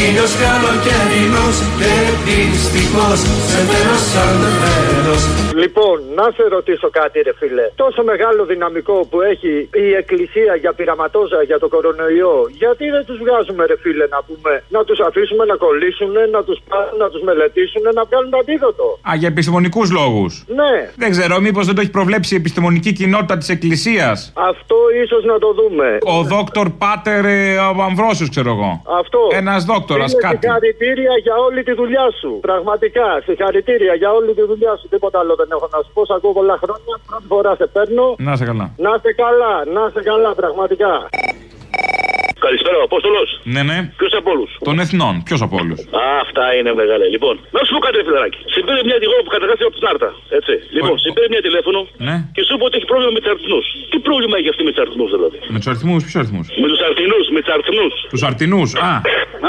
[0.07, 3.21] Ήλιος καλοκαιρινός και πιστικός
[3.51, 5.23] Σε μέρος αλμένος
[5.63, 7.67] Λοιπόν, να σε ρωτήσω κάτι, ρε φίλε.
[7.83, 13.19] Τόσο μεγάλο δυναμικό που έχει η Εκκλησία για πειραματόζα για το κορονοϊό, γιατί δεν τους
[13.23, 17.23] βγάζουμε, ρε φίλε, να πούμε, να τους αφήσουμε να κολλήσουν, να τους πάρουν, να τους
[17.29, 18.87] μελετήσουν, να βγάλουν το αντίδοτο.
[19.11, 20.33] Α, για επιστημονικούς λόγους.
[20.61, 20.73] Ναι.
[21.03, 25.37] Δεν ξέρω, μήπως δεν το έχει προβλέψει η επιστημονική κοινότητα της Εκκλησίας; Αυτό ίσως να
[25.45, 25.89] το δούμε.
[26.15, 27.59] Ο δόκτωρ Πάτερ ε,
[27.89, 28.71] Αμβρόσιος, ξέρω εγώ.
[29.01, 29.21] Αυτό.
[29.43, 30.39] Ένας δόκτορα, Είναι κάτι.
[30.41, 32.31] Συγχαρητήρια για όλη τη δουλειά σου.
[32.41, 34.89] Πραγματικά, συγχαρητήρια για όλη τη δουλειά σου.
[34.89, 36.05] Τίποτα άλλο δεν έχω να σου πω.
[36.05, 36.95] Σ' ακούω πολλά χρόνια.
[37.09, 38.07] Πρώτη φορά σε παίρνω.
[38.19, 38.67] Να σε καλά.
[38.85, 40.93] Να είστε καλά, να είστε καλά, πραγματικά.
[42.47, 43.29] Καλησπέρα, ο Απόστολος.
[43.55, 43.79] Ναι, ναι.
[44.01, 45.15] Ποιος από όλους; Των εθνών.
[45.27, 47.05] Ποιος από όλους; Α, αυτά είναι μεγάλα.
[47.15, 48.39] Λοιπόν, να σου πω κάτι, ρε φιλαράκι.
[48.55, 50.11] Συμπήρε μια τυχόν που καταγράφει από την Άρτα.
[50.39, 50.53] Έτσι.
[50.77, 51.79] Λοιπόν, συμπήρε μια τηλέφωνο
[52.09, 52.17] Ναι.
[52.35, 53.67] και σου είπε ότι έχει πρόβλημα με τους αριθμούς.
[53.91, 56.81] Τι πρόβλημα έχει αυτή με τους αριθμούς, δηλαδή; Με τους αριθμούς, ποιους αριθμούς; Με τους
[56.87, 57.93] αριθμούς, με τους αριθμούς.
[58.13, 58.63] Τους αρτινού.
[58.91, 58.93] Α,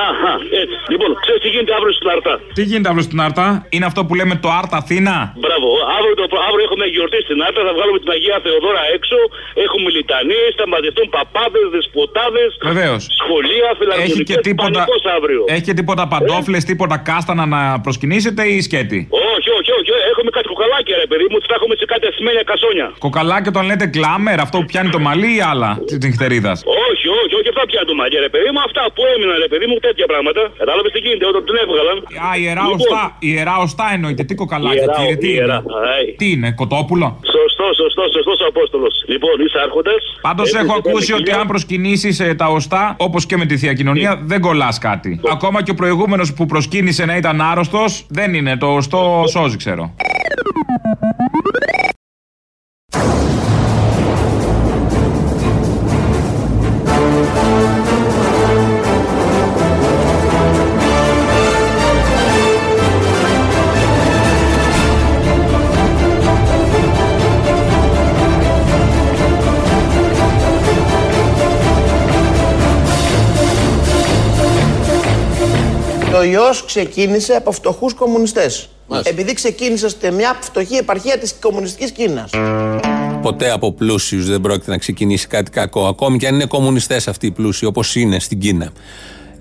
[0.09, 0.75] Αχα, έτσι.
[0.93, 4.13] Λοιπόν, ξέρεις τι γίνεται αύριο στην Άρτα; τι γίνεται αύριο στην Άρτα; Είναι αυτό που
[4.19, 5.69] λέμε το Άρτα Αθήνα; Μπράβο.
[5.97, 7.59] Αύριο, το, αύριο έχουμε γιορτή στην Άρτα.
[7.67, 9.17] Θα βγάλουμε την Αγία Θεοδόρα έξω.
[9.65, 12.49] Έχουμε λιτανίες, θα μαζευτούν παπάδες, δεσποτάδες.
[12.83, 13.03] Βεβαίως.
[13.21, 14.69] Σχολεία, Έχει φιλαρμονικές, και τίποτα.
[14.71, 15.41] πανικός αύριο.
[15.55, 18.99] Έχει και τίποτα παντόφλες, τίποτα κάστανα να προσκυνήσετε ή σκέτη;
[19.35, 19.89] Όχι, όχι, όχι.
[20.11, 21.37] Έχουμε κάτι κουκαλάκια, ρε παιδί μου.
[21.41, 22.87] Τις θα έχουμε σε κάτι ασημένια κασόνια.
[23.05, 26.53] Κοκαλάκι όταν λέτε κλάμερ, αυτό που πιάνει το μαλλί ή άλλα τη νυχτερίδα.
[26.89, 27.47] Όχι, όχι, όχι.
[27.53, 28.59] Αυτά πια το μαγιά, ρε παιδί μου.
[28.67, 30.41] Αυτά που έμειναν, ρε παιδί μου, τέτοια πράγματα.
[30.61, 31.97] Κατάλαβες τι γίνεται όταν την έβγαλαν.
[32.27, 33.01] Α, ιερά Λοιπόν, οστά.
[33.31, 34.23] Ιερά οστά εννοείται.
[34.27, 35.57] Τι κοκαλάκια, Ιερά, κύριε, τι ιερά.
[35.63, 35.73] είναι.
[35.93, 36.05] Αϊ.
[36.21, 38.93] Τι είναι, κοτόπουλο; Σωστός, σωστός, σωστός ο Απόστολος.
[39.13, 40.01] Λοιπόν, είσαι άρχοντας.
[40.27, 44.41] Πάντως έχω ακούσει ότι αν προσκυνήσεις τα οστά, όπως και με τη θεία κοινωνία, δεν
[44.41, 45.19] κολλάς κάτι.
[45.31, 48.57] Ακόμα και ο προηγούμενος που προσκύνησε να ήταν άρρωστος, δεν είναι.
[48.57, 49.93] Το οστό σώζει, ξέρω.
[76.23, 78.69] Το ιός ξεκίνησε από φτωχούς κομμουνιστές.
[79.03, 82.31] Επειδή ξεκίνησε σε μια φτωχή επαρχία της κομμουνιστικής Κίνας.
[83.21, 85.87] Ποτέ από πλούσιους δεν πρόκειται να ξεκινήσει κάτι κακό.
[85.87, 88.71] Ακόμη και αν είναι κομμουνιστές αυτοί οι πλούσιοι, όπως είναι στην Κίνα.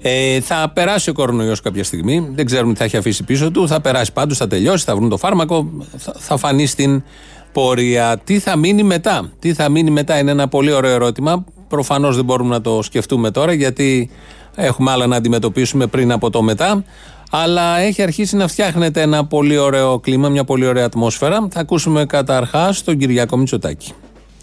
[0.02, 2.28] Ε, θα περάσει ο κορονοϊός κάποια στιγμή.
[2.34, 3.68] Δεν ξέρουμε τι θα έχει αφήσει πίσω του.
[3.68, 5.70] Θα περάσει πάντως, θα τελειώσει, θα βρουν το φάρμακο.
[5.96, 7.02] Θα, θα φανεί στην
[7.52, 8.20] πορεία.
[8.24, 11.44] Τι θα μείνει μετά; Τι θα μείνει μετά είναι ένα πολύ ωραίο ερώτημα.
[11.68, 14.10] Προφανώς δεν μπορούμε να το σκεφτούμε τώρα γιατί
[14.54, 16.84] έχουμε άλλα να αντιμετωπίσουμε πριν από το μετά.
[17.30, 21.48] Αλλά έχει αρχίσει να φτιάχνεται ένα πολύ ωραίο κλίμα, μια πολύ ωραία ατμόσφαιρα.
[21.50, 23.92] Θα ακούσουμε καταρχάς τον Κυριάκο Μητσοτάκη.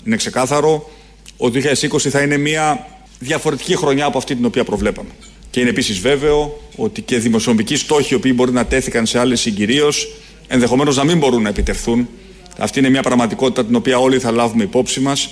[0.04, 0.90] Είναι ξεκάθαρο
[1.38, 2.86] ότι το 2020 θα είναι μια
[3.20, 5.10] διαφορετική χρονιά από αυτή την οποία προβλέπαμε.
[5.50, 9.40] Και είναι επίσης βέβαιο ότι και δημοσιονομικοί στόχοι οι οποίοι μπορεί να τέθηκαν σε άλλες
[9.40, 10.08] συγκυρίες
[10.48, 12.08] ενδεχομένως να μην μπορούν να επιτευχθούν.
[12.58, 15.30] Αυτή είναι μια πραγματικότητα την οποία όλοι θα λάβουμε υπόψη μας.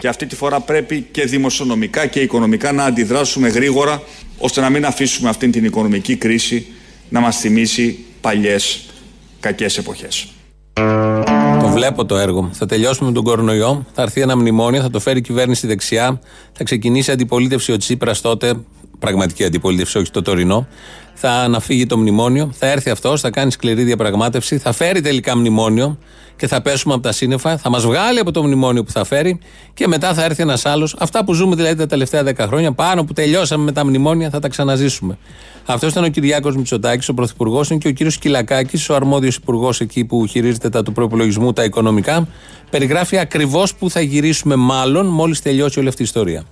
[0.00, 4.02] Και αυτή τη φορά πρέπει και δημοσιονομικά και οικονομικά να αντιδράσουμε γρήγορα
[4.38, 6.66] ώστε να μην αφήσουμε αυτή την οικονομική κρίση
[7.08, 8.86] να μας θυμίσει παλιές
[9.40, 10.28] κακές εποχές.
[11.60, 12.50] Το βλέπω το έργο.
[12.52, 13.86] Θα τελειώσουμε με τον κορονοϊό.
[13.92, 16.20] Θα έρθει ένα μνημόνιο, θα το φέρει η κυβέρνηση δεξιά.
[16.52, 18.54] Θα ξεκινήσει αντιπολίτευση ο Τσίπρας τότε.
[18.98, 20.66] Πραγματική αντιπολίτευση, όχι το τωρινό.
[21.14, 22.50] Θα αναφύγει το μνημόνιο.
[22.58, 24.58] Θα έρθει αυτός, θα κάνει σκληρή διαπραγμάτευση.
[24.58, 25.98] Θα φέρει τελικά μνημόνιο
[26.40, 27.58] και θα πέσουμε από τα σύννεφα.
[27.58, 29.38] Θα μας βγάλει από το μνημόνιο που θα φέρει
[29.74, 30.96] και μετά θα έρθει ένας άλλος.
[30.98, 34.38] Αυτά που ζούμε δηλαδή τα τελευταία 10 χρόνια, πάνω που τελειώσαμε με τα μνημόνια, θα
[34.38, 35.18] τα ξαναζήσουμε.
[35.66, 39.80] Αυτός ήταν ο Κυριάκος Μητσοτάκης, ο Πρωθυπουργός, είναι και ο κύριος Κυλακάκης, ο αρμόδιος υπουργός
[39.80, 42.28] εκεί που χειρίζεται τα του προπολογισμού, τα οικονομικά.
[42.70, 46.44] Περιγράφει ακριβώς που θα γυρίσουμε, μάλλον, μόλις τελειώσει όλη αυτή η ιστορία.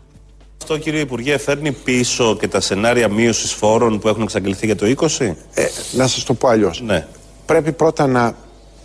[0.63, 4.87] Αυτό, κύριε Υπουργέ, φέρνει πίσω και τα σενάρια μείωσης φόρων που έχουν εξαγγελθεί για το
[4.87, 5.37] 20.
[5.55, 6.81] Ε, να σας το πω αλλιώς.
[6.81, 7.07] Ναι.
[7.47, 8.35] Πρέπει πρώτα να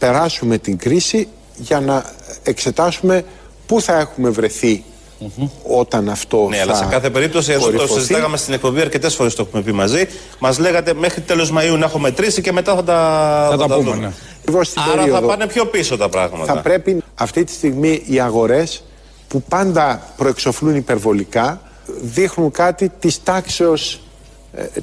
[0.08, 2.06] περάσουμε την κρίση για να
[2.44, 3.24] εξετάσουμε
[3.66, 4.84] πού θα έχουμε βρεθεί
[5.64, 7.94] όταν αυτό Ναι, θα αλλά σε κάθε περίπτωση, εδώ το κορυφωθεί.
[8.00, 10.08] συζητάγαμε στην εκπομπή αρκετές φορές το έχουμε πει μαζί.
[10.40, 13.76] Μας λέγατε μέχρι τέλος Μαΐου να έχω μετρήσει και μετά θα τα, Θα τα πούμε,
[13.90, 13.96] δούμε.
[14.06, 14.12] ναι.
[14.40, 15.20] Ακριβώς στην Άρα περίοδο.
[15.20, 16.54] θα πάνε πιο πίσω τα πράγματα.
[16.54, 18.84] Θα πρέπει αυτή τη στιγμή οι αγορές
[19.28, 21.62] που πάντα προεξοφλούν υπερβολικά
[22.02, 23.98] δείχνουν κάτι της τάξεως ε,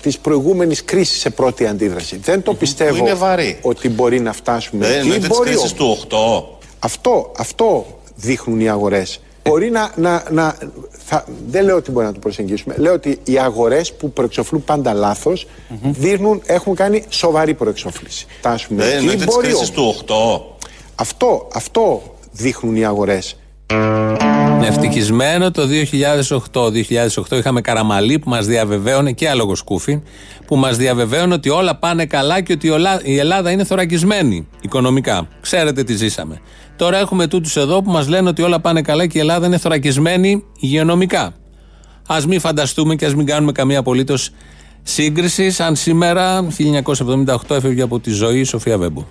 [0.03, 2.17] της προηγούμενης κρίσης σε πρώτη αντίδραση.
[2.17, 3.59] Δεν το πιστεύω είναι βαρύ.
[3.63, 5.01] ότι μπορεί να φτάσουμε Δεν εκεί.
[5.01, 6.07] εννοείται της Μπορεί κρίσης όμως.
[6.07, 6.59] του 8.
[6.79, 9.21] Αυτό, αυτό δείχνουν οι αγορές.
[9.43, 10.57] Μπορεί να, να, να
[11.05, 12.75] θα, δεν λέω ότι μπορεί να το προσεγγίσουμε.
[12.79, 15.47] Λέω ότι οι αγορές που προεξοφλούν πάντα λάθος
[15.83, 18.27] δείχνουν, έχουν κάνει σοβαρή προεξόφληση.
[18.39, 19.97] Φτάσουμε Δεν εκεί, εννοείται της μπορεί κρίσης όμως.
[20.05, 20.57] του 8.
[20.95, 22.03] Αυτό, αυτό
[22.33, 23.37] δείχνουν οι αγορές.
[24.63, 25.63] Ευτυχισμένο το
[26.53, 26.63] 2008.
[27.31, 30.03] 2008 είχαμε Καραμαλή που μας διαβεβαίωνε και άλογο σκούφι
[30.47, 35.29] που μας διαβεβαίωνε ότι όλα πάνε καλά και ότι η Ελλάδα είναι θωρακισμένη οικονομικά.
[35.41, 36.41] Ξέρετε τι ζήσαμε.
[36.77, 39.59] Τώρα έχουμε τούτους εδώ που μας λένε ότι όλα πάνε καλά και η Ελλάδα είναι
[39.59, 41.33] θωρακισμένη υγειονομικά.
[42.07, 44.31] Ας μην φανταστούμε και ας μην κάνουμε καμία απολύτως
[44.83, 46.47] σύγκριση σαν σήμερα
[47.27, 49.07] 1978 έφευγε από τη ζωή η Σοφία Βέμπου.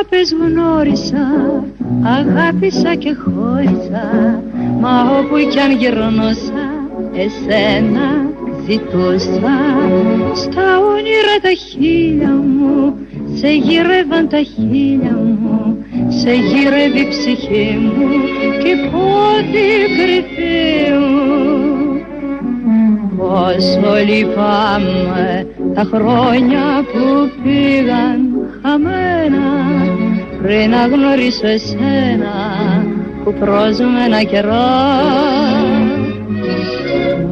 [0.00, 1.26] Αγάπες γνώρισα,
[2.02, 4.42] αγάπησα και χώρισα
[4.80, 6.64] Μα όπου κι αν γυρνώσα,
[7.14, 8.08] εσένα
[8.66, 9.56] ζητούσα.
[10.34, 12.96] Στα όνειρα τα χείλια μου,
[13.34, 18.08] σε γύρευαν τα χείλια μου Σε γύρευε η ψυχή μου
[18.62, 19.62] και πότε
[19.96, 21.20] κρυφή μου
[23.16, 28.30] Πόσο λυπάμαι τα χρόνια που πήγαν
[28.62, 29.69] χαμένα
[30.42, 32.36] πριν να γνωρίσω εσένα
[33.24, 33.34] που
[34.06, 34.68] ένα καιρό.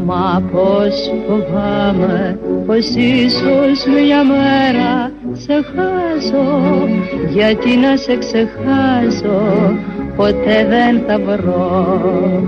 [0.05, 6.89] Μα πως φοβάμαι πως ίσως μια μέρα σε χάσω.
[7.29, 9.43] Γιατί να σε ξεχάσω
[10.17, 12.43] ποτέ δεν θα βρω.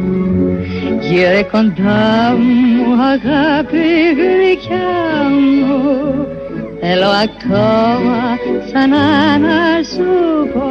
[1.01, 3.87] Γύρε κοντά μου αγάπη
[4.17, 6.20] γλυκιά μου
[6.81, 10.71] Θέλω ακόμα ξανά να σου πω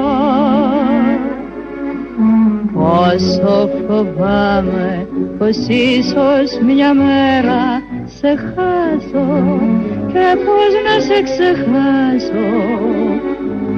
[2.74, 5.07] Πόσο φοβάμαι
[5.38, 9.60] πως ίσως μια μέρα σε χάσω
[10.07, 12.47] και πως να σε ξεχάσω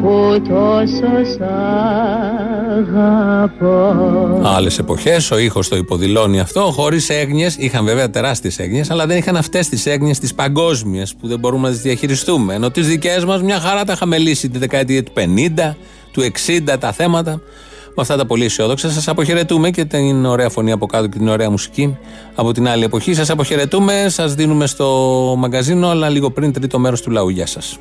[0.02, 1.40] που τόσο σ'
[2.72, 4.42] αγαπώ.
[4.44, 7.56] Άλλες εποχές, ο ήχος το υποδηλώνει αυτό, χωρίς έγνοιες.
[7.56, 11.68] Είχαν βέβαια τεράστιες έγνοιες, αλλά δεν είχαν αυτές τις έγνοιες τις παγκόσμιες που δεν μπορούμε
[11.68, 12.54] να τις διαχειριστούμε.
[12.54, 15.76] Ενώ τις δικές μας μια χαρά τα είχαμε λύσει τη δεκαετία του 50,
[16.12, 17.42] του 60 τα θέματα.
[17.96, 21.28] Με αυτά τα πολύ αισιόδοξα, σας αποχαιρετούμε και την ωραία φωνή από κάτω και την
[21.28, 21.98] ωραία μουσική
[22.36, 23.14] από την άλλη εποχή.
[23.14, 24.88] Σας αποχαιρετούμε, σας δίνουμε στο
[25.38, 27.30] μαγκαζίνο, αλλά λίγο πριν τρίτο μέρος του λαού.
[27.30, 27.80] Γεια σας.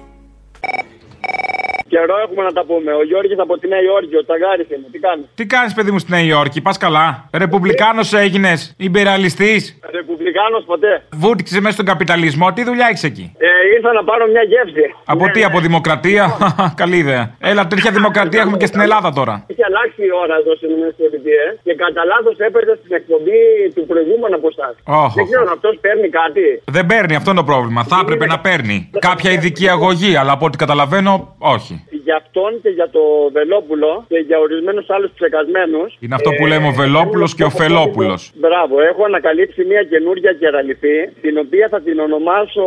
[1.93, 2.91] Καιρό έχουμε να τα πούμε.
[3.01, 4.87] Ο Γιώργης από τη Νέα Υόρκη, ο Τσαγκάρης είναι.
[4.95, 7.07] Τι κάνεις; Τι κάνεις, παιδί μου, στη Νέα Υόρκη, πας καλά.
[7.43, 9.55] Ρεπουμπλικάνος έγινες, υπεραλιστή.
[9.97, 10.93] Ρεπουμπλικάνος ποτέ.
[11.23, 14.85] Βούτυξε μέσα στον καπιταλισμό, τι δουλειά έχεις εκεί; Ε, ήρθα να πάρω μια γεύση.
[15.05, 15.45] Από ναι, τι, ναι.
[15.45, 16.25] από δημοκρατία;
[16.83, 17.25] Καλή ιδέα.
[17.51, 19.45] Έλα, τέτοια δημοκρατία έχουμε και στην Ελλάδα τώρα.
[19.53, 23.41] Έχει αλλάξει η ώρα εδώ στην ΗΠΑ και κατά λάθος έπαιζε στην εκπομπή
[23.75, 24.75] του προηγούμενου από εσάς.
[24.97, 27.85] Oh, Δεν ξέρω, αυτός παίρνει κάτι; Δεν παίρνει, αυτό είναι το πρόβλημα.
[27.85, 28.91] Θα έπρεπε να παίρνει.
[28.99, 33.03] Κάποια ειδική αγωγή, αλλά από ό,τι καταλαβαίνω, όχι για αυτόν και για το
[33.37, 35.89] Βελόπουλο και για ορισμένους άλλους ψεκασμένους.
[36.01, 38.21] Είναι αυτό που λέμε ο Βελόπουλος και ο Φελόπουλος.
[38.35, 42.67] Μπράβο, έχω ανακαλύψει μια καινούργια κεραλιθή, την οποία θα την ονομάσω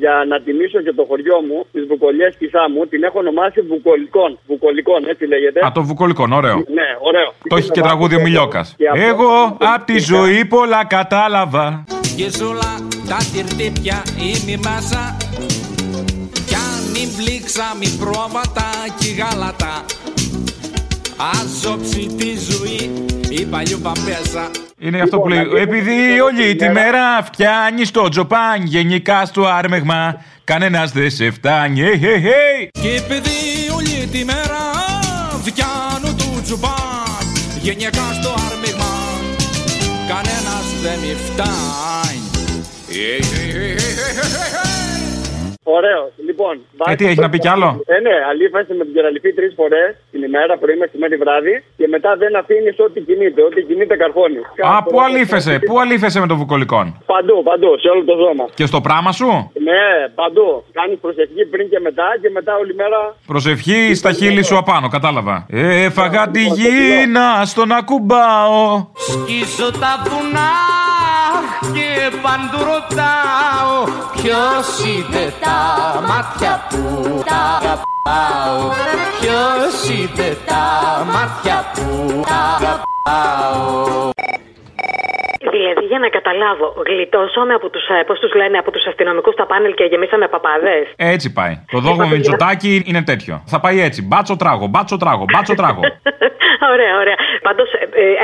[0.00, 4.38] για να τιμήσω και το χωριό μου, τις βουκολιές πισά μου, την έχω ονομάσει Βουκολικών.
[4.46, 5.60] Βουκολικών, έτσι λέγεται.
[5.66, 6.56] Α, το Βουκολικών, ωραίο.
[6.78, 7.28] Ναι, ωραίο.
[7.48, 8.66] Το έχει και τραγούδι ο Μιλιόκα.
[8.94, 11.84] Εγώ απ' τη ζωή πολλά κατάλαβα.
[12.16, 12.70] Και όλα
[13.08, 15.16] τα τυρτύπια είναι μάσα
[17.00, 19.84] μην πλήξα μη πρόβατα και γάλατα
[21.40, 24.50] Άζοψη τη ζωή η παλιού παμπέσα
[24.82, 25.50] είναι αυτό που λέει.
[25.56, 31.80] Επειδή όλη τη μέρα φτιάνει το τζοπάν, γενικά στο άρμεγμα, κανένα δεν σε φτάνει.
[31.80, 32.68] Hey, hey, hey.
[32.82, 33.38] Και επειδή
[33.74, 34.60] όλη τη μέρα
[35.44, 37.22] φτιάνω το τζοπάν,
[37.60, 38.92] γενικά στο άρμεγμα,
[40.08, 42.30] κανένα δεν με φτάνει.
[42.88, 44.70] Hey, hey, hey, hey, hey, hey.
[45.62, 46.12] Ωραίο.
[46.30, 46.54] Λοιπόν.
[46.90, 49.88] Ε, τι έχεις να πει κι άλλο; Ε, ναι, αλήφασε με την κεραλιφή τρεις φορές
[50.12, 53.40] την ημέρα, πρωί, μεσημέρι, βράδυ και μετά δεν αφήνεις ό,τι κινείται.
[53.48, 54.44] Ό,τι κινείται καρφώνεις.
[54.72, 58.44] Α, πού αλήφασε, πού αλήφασε με το βουκολικόν; Παντού, παντού, σε όλο το σώμα.
[58.58, 59.28] Και στο πράμα σου;
[59.68, 59.82] Ναι,
[60.20, 60.48] παντού.
[60.78, 63.00] Κάνεις προσευχή πριν και μετά και μετά όλη μέρα.
[63.32, 65.46] Προσευχή στα χείλη σου απάνω, κατάλαβα.
[65.86, 68.64] Έφαγα τη γύνα στον ακουμπάω.
[69.08, 70.52] Σκίσω τα βουνά
[71.74, 71.88] και
[72.24, 73.74] παντού ρωτάω
[74.22, 75.60] Ποιος είναι τα
[76.20, 78.58] μάτια που τα αγαπάω
[79.20, 80.64] Ποιος είναι τα
[81.12, 81.86] μάτια που
[82.28, 84.10] τα αγαπάω;
[85.54, 89.46] Δηλαδή, για να καταλάβω, γλιτώσαμε από τους, ε, πώς τους λένε, από τους αστυνομικούς στα
[89.46, 91.54] πάνελ και γεμίσαμε παπάδες; Έτσι πάει.
[91.70, 93.42] Το δόγμα Μητσοτάκι είναι τέτοιο.
[93.46, 94.02] Θα πάει έτσι.
[94.02, 95.80] Μπάτσο τράγο, μπάτσο τράγο, μπάτσο τράγο.
[96.74, 97.18] ωραία, ωραία.
[97.46, 97.68] Πάντως,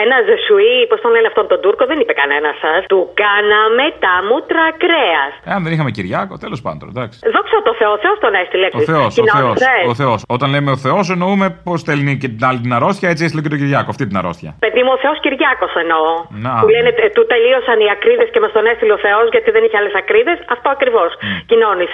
[0.04, 2.80] ένα ζεσουί, πώς τον λένε αυτόν τον Τούρκο, δεν είπε κανένα σας.
[2.92, 5.32] Του κάναμε τα μούτρα κρέας.
[5.48, 7.16] Ε, αν δεν είχαμε Κυριάκο, τέλος πάντων, εντάξει.
[7.34, 8.68] Δόξα τω Θεώ, Θεός τον έστειλε.
[8.80, 9.56] Ο Θεός, ο Θεός.
[9.92, 10.18] Ο Θεός.
[10.36, 13.52] Όταν λέμε ο Θεός, εννοούμε πώς στέλνει και την άλλη την αρρώστια, έτσι έστειλε και
[13.54, 14.50] τον Κυριάκο, αυτή την αρρώστια.
[14.64, 16.08] Παιδί μου, ο Θεός Κυριάκος εννοώ.
[16.44, 16.52] Να.
[16.62, 19.62] Που λένε ε, του τελείωσαν οι ακρίδες και μας τον έστειλε ο Θεός γιατί δεν
[19.64, 20.38] είχε άλλες ακρίδες.
[20.54, 21.10] Αυτό ακριβώς.
[21.14, 21.42] Mm.
[21.46, 21.86] Κοινώνει,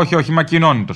[0.00, 0.94] Όχι, όχι, μα κοινώνει το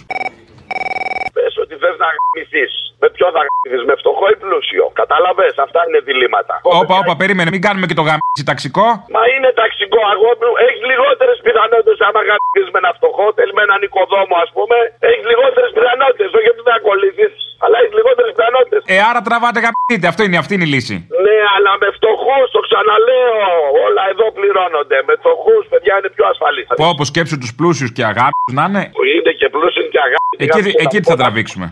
[1.34, 2.64] Πες ότι θε να γαμηθεί.
[3.02, 4.84] Με ποιο θα γαμηθεί, με φτωχό ή πλούσιο.
[5.00, 6.54] Κατάλαβε, αυτά είναι διλήμματα.
[6.80, 8.86] Όπα, όπα, περίμενε, μην κάνουμε και το γαμίτσι ταξικό.
[9.16, 10.52] Μα είναι ταξικό αγόπλου.
[10.66, 14.76] Έχεις λιγότερες πιθανότητες άμα γαμηθεί με ένα φτωχό, θέλεις με έναν οικοδόμο, ας πούμε.
[15.10, 16.28] Έχεις λιγότερες πιθανότητες.
[16.38, 17.26] Όχι ότι δεν ακολουθεί,
[17.64, 18.80] αλλά έχεις λιγότερες πιθανότητες.
[18.94, 20.06] Ε, άρα τραβάτε γαμηθείτε.
[20.12, 20.96] Αυτό είναι, αυτή είναι η λύση.
[21.26, 23.38] Ναι, αλλά με φτωχούς, το ξαναλέω.
[23.84, 24.96] Όλα εδώ πληρώνονται.
[25.08, 26.62] Με φτωχούς, παιδιά είναι πιο ασφαλή.
[26.82, 28.82] Πω, πω σκέψου τους πλούσιους και αγάπη να είναι.
[28.96, 30.34] Που είναι και πλούσιοι και αγάπη.
[30.44, 31.66] Εκεί, εκεί τι θα τραβήξουμε;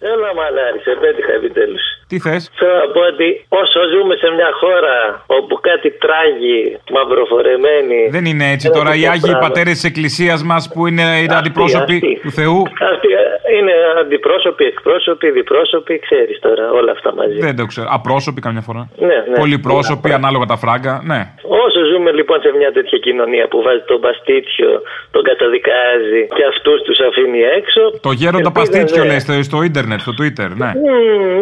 [0.00, 1.97] Έλα μαλάρι, σε πέτυχα επιτέλους.
[2.08, 4.96] Τι θες; Θέλω να πω ότι όσο ζούμε σε μια χώρα
[5.26, 6.60] όπου κάτι τράγει
[6.94, 8.00] μαυροφορεμένοι.
[8.16, 8.90] Δεν είναι έτσι τώρα.
[8.94, 12.62] Οι Άγιοι Πατέρες της Εκκλησίας μας που είναι οι αντιπρόσωποι του Θεού.
[12.92, 13.08] Αυτοί
[13.56, 17.38] είναι αντιπρόσωποι, εκπρόσωποι, διπρόσωποι, ξέρεις τώρα όλα αυτά μαζί.
[17.46, 17.88] Δεν το ξέρω.
[17.90, 18.82] Απρόσωποι καμιά φορά.
[18.98, 19.38] Ναι, ναι.
[19.42, 20.94] Πολυπρόσωποι, ανάλογα τα φράγκα.
[21.12, 21.20] Ναι.
[21.64, 24.72] Όσο ζούμε λοιπόν σε μια τέτοια κοινωνία που βάζει τον παστίτσιο,
[25.10, 27.82] τον καταδικάζει και αυτούς τους αφήνει έξω.
[28.06, 29.18] Το γέρο το παστίτσιο λε
[29.50, 30.70] στο ίντερνετ, στο Twitter, ναι.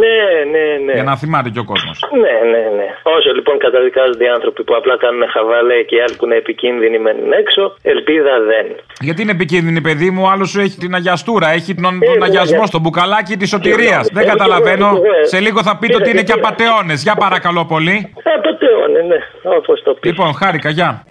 [0.02, 0.18] ναι,
[0.52, 0.55] ναι,
[0.86, 0.92] ναι.
[0.98, 1.92] Για να θυμάται και ο κόσμο.
[2.22, 2.88] Ναι, ναι, ναι.
[3.16, 6.98] Όσο λοιπόν καταδικάζονται οι άνθρωποι που απλά κάνουν χαβαλέ και οι άλλοι που είναι επικίνδυνοι
[6.98, 8.66] μένουν έξω, ελπίδα δεν.
[9.00, 12.78] Γιατί είναι επικίνδυνη, παιδί μου, άλλο σου έχει την αγιαστούρα, έχει τον, τον αγιασμό στο
[12.78, 13.98] μπουκαλάκι τη σωτηρία.
[14.12, 14.88] Δεν καταλαβαίνω.
[15.22, 16.94] Σε λίγο θα πείτε ότι είναι και απαταιώνε.
[16.94, 18.12] Για παρακαλώ πολύ.
[18.36, 19.18] Απαταιώνε, ναι.
[19.58, 20.08] Όπω το πει.
[20.08, 21.04] Λοιπόν, χάρηκα, γεια.